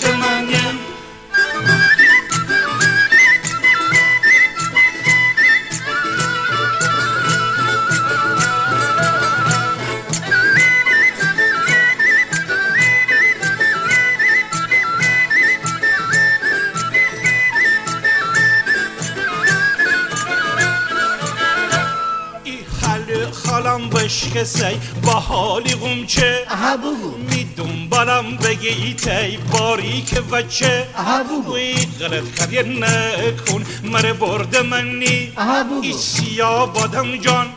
خالم 24.33 24.43
بشکسی 24.43 24.79
با 25.03 25.11
حالی 25.11 25.75
غمچه 25.75 26.45
بگو. 26.77 27.17
می 27.17 27.43
دنبالم 27.43 28.37
بگی 28.37 28.93
تی 28.93 29.37
باریک 29.51 30.15
بچه 30.15 30.87
اها 30.95 31.23
بگو. 31.23 31.55
وی 31.55 31.75
غلط 31.99 32.23
کاری 32.37 32.79
نکن 32.79 33.65
مره 33.83 34.13
برد 34.13 34.57
منی. 34.57 35.31
بگو. 35.37 35.81
ای 35.81 35.93
سیا 35.93 36.65
بادم 36.65 37.17
جان. 37.17 37.47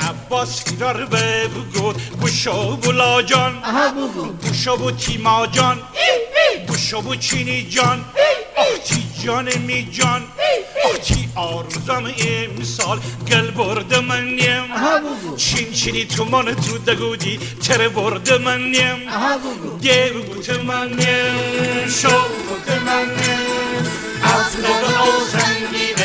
عباس 0.00 0.64
رو 0.80 1.06
به 1.06 1.48
بگود 1.48 1.96
بوشو 2.20 2.76
بولا 2.76 3.22
جان 3.22 3.52
بگو. 3.96 4.24
بوشو 4.24 4.76
بو 4.76 4.90
تیما 4.90 5.46
جان 5.46 5.78
بوشو 6.66 7.00
بو 7.00 7.16
چینی 7.16 7.62
جان. 7.62 7.98
آختی 7.98 8.45
جان 9.26 9.58
می 9.58 9.88
جان. 9.92 10.22
چی 11.02 11.28
آرزم 11.34 12.04
امسال 12.18 13.00
گل 13.30 13.50
برده 13.50 14.00
منیم 14.00 14.64
چین 15.36 15.72
چینی 15.72 16.04
تو 16.04 16.24
من 16.24 16.54
تو 16.54 16.78
دگودی. 16.78 17.38
تر 17.62 17.88
برده 17.88 18.38
منیم 18.38 18.98
دیو 19.80 20.22
بوت 20.22 20.50
منیم 20.50 21.88
شو 21.88 22.08
بوت 22.08 22.68
منیم 22.86 23.86
از 24.22 24.56
لغا 24.56 25.04
سنگی 25.32 25.95